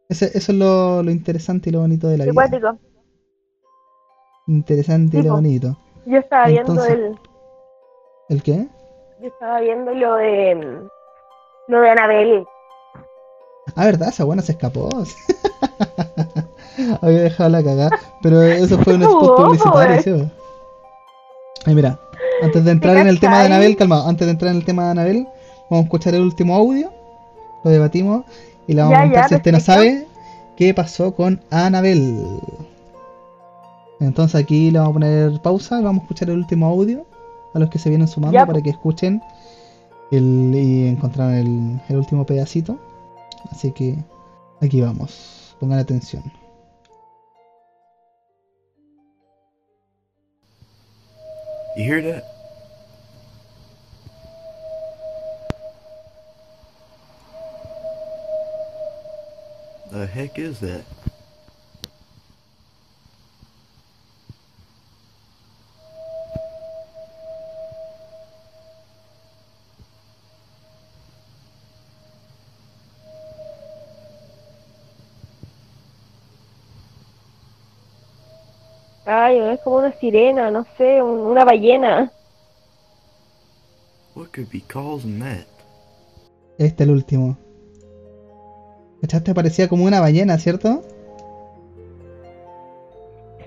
[0.08, 2.78] Ese- eso es lo, lo interesante y lo bonito de la Qué vida.
[4.46, 5.34] Interesante y lo po.
[5.36, 5.76] bonito.
[6.06, 7.18] Yo estaba viendo el,
[8.28, 8.68] ¿El qué?
[9.20, 10.88] yo estaba viendo lo de
[11.68, 12.46] lo de Anabel.
[13.74, 14.88] Ah, verdad, esa buena se escapó.
[17.02, 17.90] Había dejado la cagada.
[18.22, 20.30] Pero eso fue un spot publicitario, sí.
[21.64, 21.98] Ay, mira,
[22.42, 23.46] antes de entrar en el tema de?
[23.46, 25.28] Anabel, calmado, antes de entrar en el tema de Anabel,
[25.68, 26.92] vamos a escuchar el último audio.
[27.64, 28.24] Lo debatimos
[28.66, 30.06] y le vamos Ya, a ya, si usted no sabe
[30.56, 32.40] qué pasó con Anabel.
[34.00, 37.06] Entonces aquí le vamos a poner pausa vamos a escuchar el último audio
[37.54, 39.22] a los que se vienen sumando Ya, para que escuchen
[40.10, 42.78] el, y encontraron el, el último pedacito.
[43.50, 43.96] Así que
[44.60, 46.22] aquí vamos, pongan atención.
[51.76, 52.24] You hear that?
[59.92, 60.84] The heck is that?
[79.06, 82.10] Ay, es como una sirena, no sé, un- una ballena.
[84.14, 85.46] What could be causing that?
[86.58, 87.36] Este el último.
[89.00, 89.34] ¿Cachaste?
[89.34, 90.82] Parecía como una ballena, ¿cierto?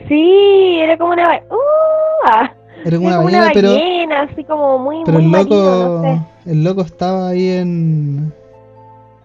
[0.07, 2.47] Sí, era como una ¡Uh!
[2.85, 5.49] Era como era una como ballena, una pero, ballena, así como muy, pero muy el
[5.49, 6.51] loco, no sé.
[6.51, 8.31] el loco estaba ahí en,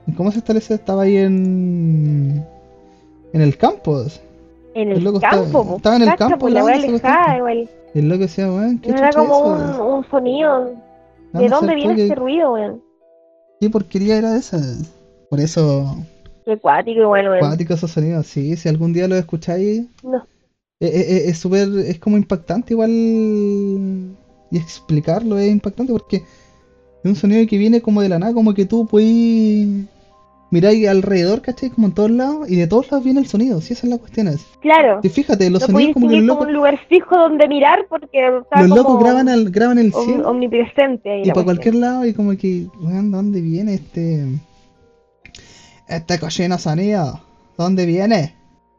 [0.09, 0.75] ¿en ¿cómo se establece?
[0.75, 2.45] Estaba ahí en,
[3.33, 4.05] en el campo.
[4.75, 7.71] En el el campo, po, estaba en el campo pues la alejada, igual.
[7.95, 10.75] El loco decía, weón, ¿qué Era como es un, un sonido.
[11.33, 12.83] No, ¿De dónde viene ¿qué- este ruido, weón?
[13.61, 14.59] ¿Qué porquería era esa?
[15.31, 15.97] Por eso,
[16.45, 17.39] Qué cuático igual, weón.
[17.39, 20.19] cuático esos sonidos, sí, si algún día lo escucháis, No.
[20.81, 26.25] eh, eh, eh, es súper, es como impactante igual, y explicarlo es impactante porque es
[27.05, 29.87] un sonido que viene como de la nada, como que tú puedes
[30.67, 31.71] ahí alrededor, ¿cachai?
[31.71, 33.99] Como en todos lados, y de todos lados viene el sonido, si esa es la
[33.99, 34.29] cuestión.
[34.29, 34.47] Es.
[34.61, 35.01] Claro.
[35.03, 37.87] Y fíjate, los No sonidos como los distinguir como locos, un lugar fijo donde mirar
[37.89, 40.31] porque los como locos graban, al, graban el om- cielo.
[40.31, 41.45] omnipresente ahí Y para cuestión.
[41.45, 44.27] cualquier lado, y como que, weón, ¿dónde viene este.
[45.89, 47.21] Este cochino sonido?
[47.59, 48.35] ¿Dónde viene?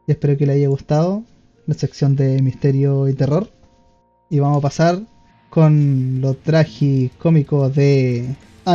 [0.06, 1.22] Y espero que le haya gustado
[1.66, 3.48] la sección de misterio y terror.
[4.28, 4.98] Y vamos a pasar
[5.50, 8.26] con lo tragicómico de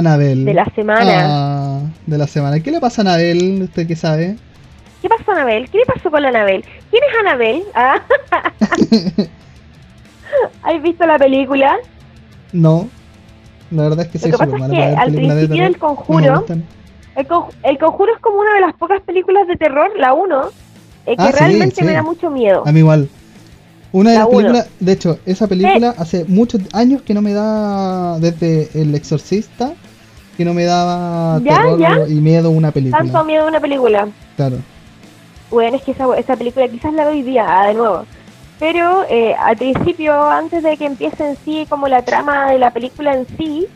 [0.02, 0.46] Anabel.
[0.46, 1.04] De la semana.
[1.28, 2.60] Ah, de la semana.
[2.62, 3.64] ¿Qué le pasa a Anabel?
[3.64, 4.38] ¿Usted qué sabe?
[5.02, 5.70] ¿Qué pasó, Anabel?
[5.70, 6.64] ¿Qué le pasó con Anabel?
[6.90, 7.64] ¿Quién es Anabel?
[7.76, 8.02] ¿Ah?
[10.64, 11.76] ¿Has visto la película?
[12.54, 12.88] No.
[13.70, 15.72] La verdad es que soy Lo que pasa es que al principio del.
[15.74, 16.46] No conjuro,
[17.16, 20.42] el, Con- el conjuro es como una de las pocas películas de terror, la 1,
[21.08, 21.84] eh, que Ah, sí, realmente sí.
[21.84, 22.64] me da mucho miedo.
[22.66, 23.10] A mí igual.
[23.94, 24.38] Una de La las uno.
[24.40, 29.74] películas, de hecho, esa película hace muchos años que no me da, desde El Exorcista,
[30.38, 32.08] que no me daba Ya, terror ya.
[32.08, 33.04] y miedo una película.
[33.04, 34.08] Tanto miedo una película.
[34.38, 34.58] Claro.
[35.50, 38.06] Bueno, es que esa, esa película quizás la veo hoy día, de nuevo.
[38.60, 42.72] Pero eh, al principio, antes de que empiece en sí como la trama de la
[42.72, 43.68] película en sí,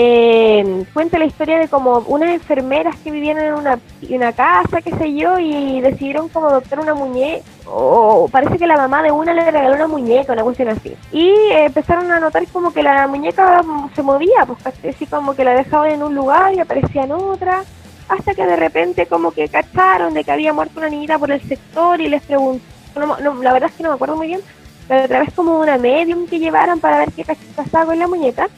[0.00, 4.80] eh, cuenta la historia de como unas enfermeras que vivían en una, en una casa,
[4.80, 9.10] qué sé yo, y decidieron como adoptar una muñeca, o parece que la mamá de
[9.10, 10.96] una le regaló una muñeca, una cuestión así.
[11.10, 13.60] Y eh, empezaron a notar como que la muñeca
[13.96, 17.64] se movía, pues así como que la dejaban en un lugar y aparecía en otra
[18.08, 21.42] hasta que de repente como que cacharon de que había muerto una niñita por el
[21.42, 24.40] sector y les preguntó, no, la verdad es que no me acuerdo muy bien,
[24.86, 27.24] pero a través como una medium que llevaron para ver qué
[27.56, 28.48] pasaba con la muñeca,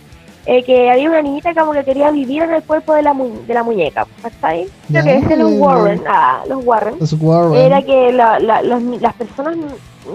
[0.47, 3.43] eh, que había una niñita como que quería vivir en el cuerpo de la, mu-
[3.47, 4.69] de la muñeca, ¿cachai?
[4.89, 6.95] Creo que es los ya, Warren, ah, los Warren.
[6.99, 7.61] Los Warren.
[7.61, 9.57] Era que la- la- los las personas,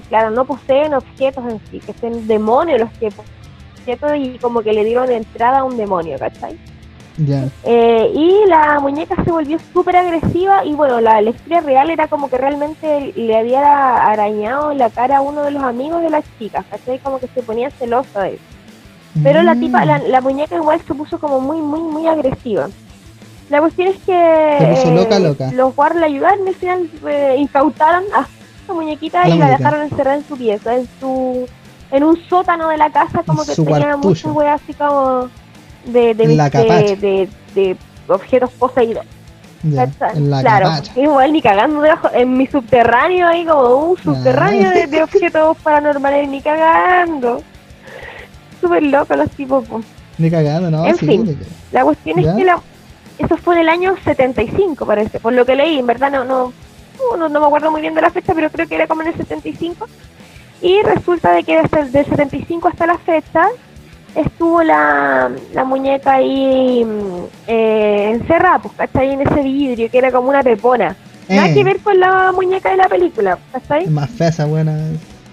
[0.09, 3.35] claro, no poseen objetos en sí, que son demonios los que poseen
[3.79, 6.57] objetos y como que le dieron entrada a un demonio, ¿cachai?
[7.17, 7.45] Ya.
[7.63, 12.07] Eh, y la muñeca se volvió súper agresiva y bueno, la, la historia real era
[12.09, 16.25] como que realmente le había arañado la cara a uno de los amigos de las
[16.37, 16.99] chicas, ¿cachai?
[16.99, 18.39] Como que se ponía celosa de él.
[19.23, 19.59] Pero la Mm.
[19.59, 22.67] tipa, la, la muñeca igual se puso como muy, muy, muy agresiva.
[23.49, 25.51] La cuestión es que Se puso eh, loca, loca.
[25.53, 28.27] los guardias la ayudaron y al final eh, incautaron a
[28.67, 31.47] la muñequita la y la dejaron encerrada en su pieza, en su
[31.91, 35.29] en un sótano de la casa, como En que tenía muchas weas así como
[35.85, 36.27] de, de,
[36.99, 39.05] de, de- objetos poseídos.
[39.61, 40.99] Claro, capacha.
[40.99, 46.27] igual ni cagando debajo, en mi subterráneo ahí como un subterráneo de, de objetos paranormales,
[46.29, 47.41] ni cagando.
[48.61, 49.65] Súper loco los tipos.
[50.31, 50.85] cagando, ¿no?
[50.85, 51.39] En sí, fin.
[51.71, 52.31] La cuestión ¿Ya?
[52.31, 52.59] es que la,
[53.17, 56.53] eso fue en el año 75, parece, por lo que leí, en verdad no, no,
[57.17, 59.09] no, no me acuerdo muy bien de la fecha, pero creo que era como en
[59.09, 59.87] el 75.
[60.61, 63.47] Y resulta de que desde el del 75 hasta la fecha
[64.15, 69.11] estuvo la, la muñeca ahí mm, eh, encerrada, pues, ¿cachai?
[69.11, 70.95] En ese vidrio que era como una pepona.
[71.27, 73.83] Nada Eh, que ver con la muñeca de la película, ¿cachai?
[73.83, 74.77] Es más fea esa buena.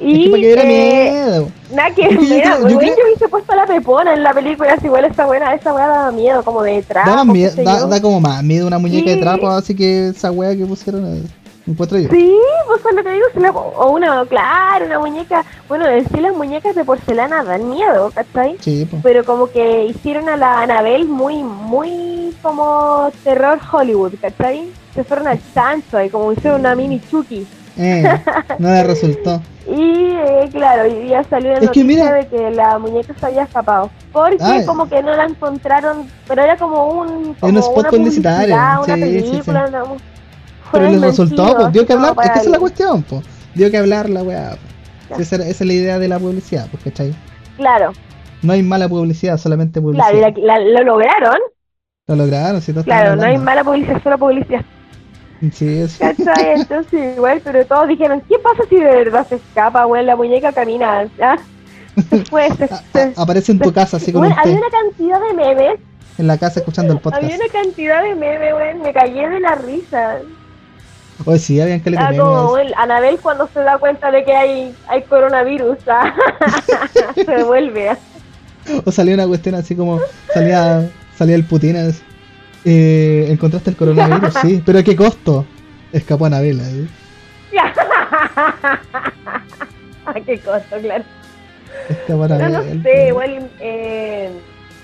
[0.02, 1.48] Es Y que para que eh, miedo.
[1.72, 4.76] Nada que Es que yo yo creo- yo hubiese puesto la pepona en la película,
[4.78, 8.20] si igual esa buena, esa weá daba miedo, como de trapo, miedo, da, da como
[8.20, 9.20] más miedo una muñeca de Sí.
[9.20, 11.22] trapo, así que esa wea que pusieron, eh,
[11.66, 12.08] encuentro yo.
[12.10, 12.34] Sí,
[12.66, 16.74] pues es lo que digo, o una, claro, una muñeca, bueno, en sí las muñecas
[16.74, 18.56] de porcelana dan miedo, ¿cachai?
[18.60, 19.00] Sí, pues.
[19.04, 24.68] Pero como que hicieron a la Anabel muy, muy como terror Hollywood, ¿cachai?
[24.94, 27.46] Se fueron al chancho y como hicieron una mini Chucky.
[27.78, 28.04] Eh,
[28.58, 29.40] no le resultó.
[29.64, 33.44] Y eh, claro, hoy día salió que noticia mira- de que la muñeca se había
[33.44, 33.90] escapado.
[34.12, 34.66] Porque Ay.
[34.66, 38.92] como que no la encontraron, pero era como un como un spot publicitario, una sí,
[38.92, 39.30] sí, sí.
[39.30, 39.96] película, una- fue
[40.72, 43.22] Pero le desmentido, resultó, pues, dio que hablar, es que esa es la cuestión, pues.
[43.54, 44.56] Dio que hablar la weá.
[45.16, 47.14] Sí, Esa, esa es la idea de la publicidad, pues, ¿cachai?
[47.56, 47.92] Claro,
[48.42, 50.10] No hay mala publicidad, solamente publicidad.
[50.10, 51.38] claro, y la- la- lo lograron.
[52.08, 54.64] Lo lograron, si Claro, no hay mala publicidad, solo publicidad.
[55.50, 55.96] Sí, es.
[55.96, 56.52] ¿Cachai?
[56.60, 60.06] Entonces, igual, pero todos dijeron, ¿qué pasa si de verdad se escapa, weón?
[60.06, 61.36] La muñeca camina, ¿ya?
[62.10, 65.80] Después, se, se- aparece en tu casa así Weón, un había una cantidad de memes,
[66.18, 67.22] en la casa escuchando el podcast.
[67.24, 70.18] había una cantidad de memes, weón, me cagué de la risa.
[71.24, 74.34] Oye, sí, habían que le Ah, como, weón, Anabel cuando se da cuenta de que
[74.34, 76.14] hay, hay coronavirus, ah,
[77.14, 77.90] se vuelve.
[77.90, 77.98] ah.
[78.84, 80.00] O salía una cuestión así como
[80.32, 80.88] salía
[81.18, 82.00] salía el Putin así,
[82.64, 85.44] eh, encontraste el coronavirus, sí, pero a qué costo?
[85.92, 86.62] Escapó Anabela.
[86.68, 86.86] ¿eh?
[90.04, 91.04] ¿A qué costo, claro?
[91.88, 92.62] Escapó No, Anabela.
[92.62, 94.30] no sé, igual eh,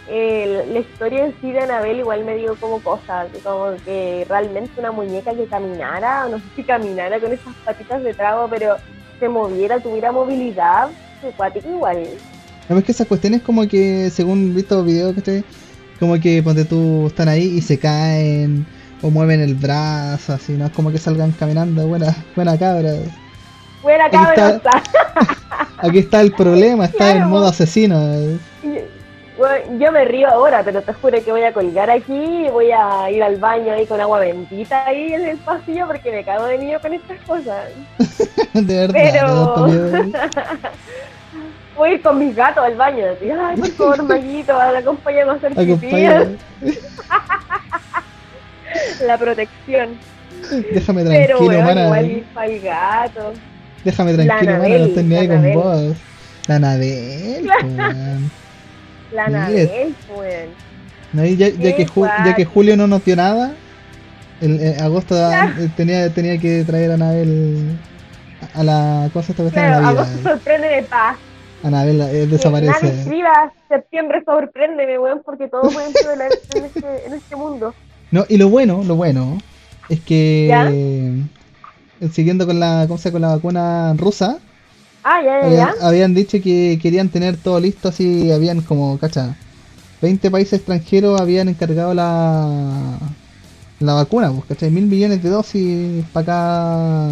[0.08, 4.72] eh, la historia en sí de Anabel igual me dio como cosas, como que realmente
[4.78, 8.76] una muñeca que caminara, no sé si caminara con esas patitas de trago, pero
[9.20, 10.88] se moviera, tuviera movilidad,
[11.26, 12.06] acuático igual.
[12.68, 15.44] No, es que esas cuestiones como que, según visto videos que estoy,
[16.00, 18.66] como que ponte tú, están ahí y se caen
[19.02, 22.92] o mueven el brazo, así, no es como que salgan caminando, buena, buena cabra.
[23.82, 24.82] Buena Aquí cabra, está.
[25.78, 27.28] Aquí está el problema, está en Claro.
[27.30, 27.98] modo asesino.
[29.38, 32.72] Bueno, yo me río ahora, pero te juro que voy a colgar aquí y voy
[32.72, 36.46] a ir al baño ahí con agua bendita ahí en el pasillo porque me cago
[36.46, 37.66] de miedo con estas cosas.
[38.54, 39.66] De verdad, Pero-
[41.78, 43.04] Voy a ir con mis gatos al baño.
[43.16, 45.92] Así, Ay, por favor, Maguito, acompáñame a hacer pipí.
[49.06, 49.96] La protección.
[50.72, 52.02] Déjame Pero tranquilo, bueno, mana.
[52.02, 53.32] igual el gato.
[53.84, 55.54] Déjame tranquilo, mana, no Anabel, estoy ni ahí con Anabel.
[55.56, 55.96] vos.
[56.48, 58.30] La Anabel, weón.
[59.12, 59.38] La Mire.
[59.38, 60.48] Anabel, pues.
[61.12, 61.86] No, ya, ya que
[62.26, 62.44] ya que.
[62.44, 63.52] Julio no nos dio nada,
[64.42, 67.78] el, eh, agosto da- eh, tenía, tenía que traer a Anabel
[68.54, 71.16] a, la cosa esta de Claro, agosto sorprende de paz.
[71.62, 72.86] Anabel eh, desaparece.
[72.88, 77.74] escriba septiembre sorpréndeme, weón, porque todo puede ser en este, en este mundo.
[78.10, 79.38] No, y lo bueno, lo bueno,
[79.88, 81.22] es que eh,
[82.12, 83.12] siguiendo con la, ¿cómo se llama?
[83.12, 84.38] con la vacuna rusa,
[85.04, 85.86] Ah, ya, ya, habían, ya.
[85.86, 89.36] habían dicho que querían tener todo listo así, habían como, cacha,
[90.02, 92.98] 20 países extranjeros habían encargado la
[93.80, 94.70] la vacuna, pues, ¿cachai?
[94.70, 97.08] Mil millones de dosis para cada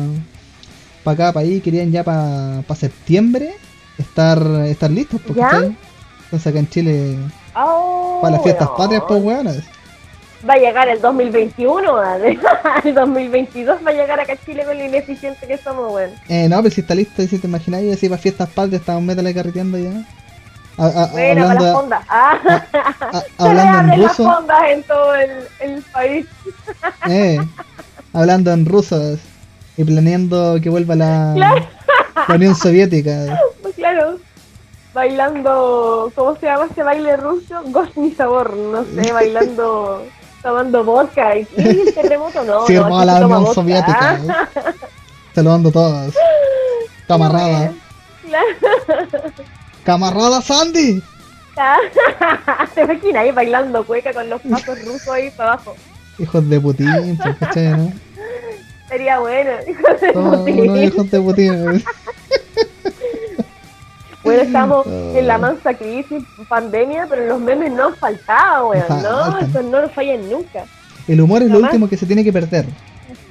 [1.05, 3.55] para cada país, querían ya para septiembre
[3.99, 5.21] estar estar listos.
[5.39, 5.77] ¿cachai?
[6.25, 7.17] Entonces acá en Chile,
[7.55, 9.59] Oh, para las fiestas patrias, pues weonas.
[10.49, 12.39] Va a llegar el 2021, weón.
[12.85, 16.11] el 2022 va a llegar acá a Chile con lo ineficiente que somos, weón.
[16.29, 19.33] Eh, no, pero si está listo, si te imagináis, así para fiestas patrias, estamos métale
[19.33, 19.91] carreteando ya.
[20.79, 22.05] A- a- Bueno, para las hablando, fondas.
[22.09, 22.39] Ah,
[23.13, 25.31] a- hablando en reabren las ruso, fondas en todo el,
[25.61, 26.27] el país.
[27.09, 27.39] eh,
[28.13, 29.17] hablando en ruso
[29.79, 31.67] y planeando que vuelva la, Claro.
[32.29, 33.41] la Unión Soviética.
[33.93, 34.19] Claro.
[34.95, 37.63] Bailando, ¿cómo se llama ese baile ruso?
[37.67, 40.03] Ghost ni sabor, no sé, bailando,
[40.43, 41.37] tomando vodka.
[41.37, 42.43] ¿Y y el terremoto?
[42.45, 43.55] No, Sirvo no, a aquí la Unión.
[43.55, 44.15] Soviética.
[44.15, 44.27] eh.
[45.35, 46.15] Saludando a todos.
[47.07, 47.73] Camarada.
[48.27, 48.47] Claro.
[49.85, 51.03] Camarada Sandy.
[52.75, 55.77] ¿Te imaginas ahí bailando cueca con los pasos rusos ahí para abajo?
[56.19, 57.93] Hijos de Putin, ¿cachai, no?
[58.89, 60.77] Sería bueno, hijo de Todos Putin.
[60.83, 61.85] hijos de Putin.
[64.27, 65.13] Bueno, estamos Oh.
[65.17, 68.85] en la mansa crisis, pandemia, pero los memes no han faltado, weón.
[69.03, 70.65] No, estos no nos fallan nunca.
[71.09, 72.67] El humor es lo último que se tiene que perder.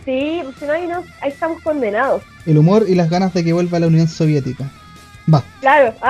[0.05, 2.21] Sí, si no, ahí, no, ahí estamos condenados.
[2.45, 4.69] El humor y las ganas de que vuelva la Unión Soviética.
[5.31, 5.43] Va.
[5.61, 5.93] Claro.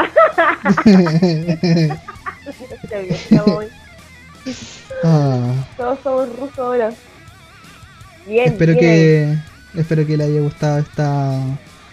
[5.04, 6.92] Ah, Todos somos rusos ahora.
[8.28, 8.82] Bien, espero bien
[9.74, 11.40] que espero que le haya gustado esta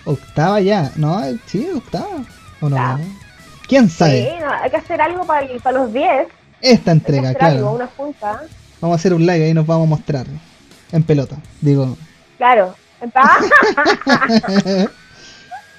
[0.05, 1.21] octava ya, ¿no?
[1.47, 2.07] Sí, octava
[2.63, 2.99] o no.
[3.69, 4.23] ¿Quién sabe?
[4.25, 6.29] Sí, no, hay que hacer algo para, el- para los 10.
[6.61, 7.73] Esta Hay que entrega, algo, claro.
[7.73, 8.43] una junta.
[8.81, 10.27] Vamos a hacer un live ahí nos vamos a mostrar
[10.93, 11.97] en pelota, digo.
[12.39, 12.75] Claro.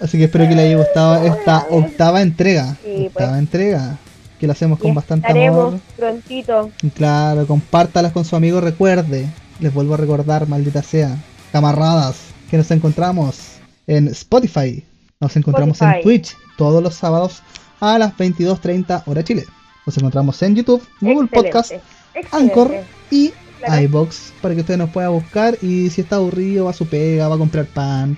[0.02, 2.76] Así que espero que le haya gustado esta octava entrega.
[2.84, 3.40] Sí, octava pues.
[3.40, 3.98] entrega.
[4.40, 5.80] Que lo hacemos y con bastante estaremos amor.
[5.96, 6.72] prontito.
[6.96, 9.28] Claro, compártalas con su amigo, recuerde.
[9.60, 11.16] Les vuelvo a recordar, maldita sea.
[11.54, 12.18] Camaradas,
[12.50, 13.54] que nos encontramos
[13.88, 14.84] en Spotify.
[15.22, 16.02] Nos encontramos en.
[16.02, 17.42] Twitch todos los sábados
[17.80, 19.46] a las 22.30 hora Chile.
[19.86, 21.72] Nos encontramos en YouTube, Google Excelente, Podcast,
[22.14, 22.30] excelente.
[22.54, 22.72] Anchor
[23.12, 23.82] y Claro.
[23.84, 27.30] iBox para que usted nos pueda buscar y si está aburrido va a su pega,
[27.30, 28.18] va a comprar pan,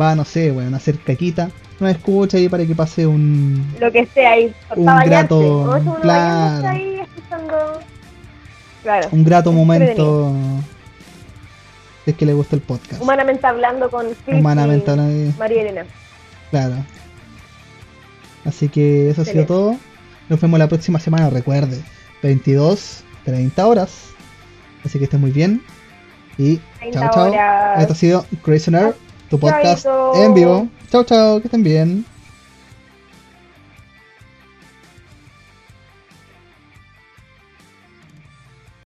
[0.00, 3.92] va, no sé, bueno, a hacer caquita, nos escucha ahí para que pase un, Lo
[3.92, 4.54] que esté ahí.
[4.74, 6.68] Un grato- claro.
[6.68, 7.80] ahí escuchando.
[8.82, 9.08] Claro.
[9.12, 10.32] un grato Es momento
[12.06, 13.02] de que le gusta el podcast.
[13.02, 15.84] Humanamente hablando con Chris Humanamente y hablando, María Elena.
[16.50, 16.74] claro.
[18.46, 19.76] Así que eso ha sido todo.
[20.28, 21.82] Nos vemos la próxima semana, recuerde.
[22.22, 23.90] 22, 30 horas.
[24.84, 25.62] Así que esté muy bien.
[26.38, 27.80] Y 30 Chao, chao.
[27.80, 28.26] Esto ha sido
[28.68, 28.94] Nerd,
[29.28, 30.12] tu podcast Chaito.
[30.16, 30.68] en vivo.
[30.90, 32.04] Chao, chao, que estén bien.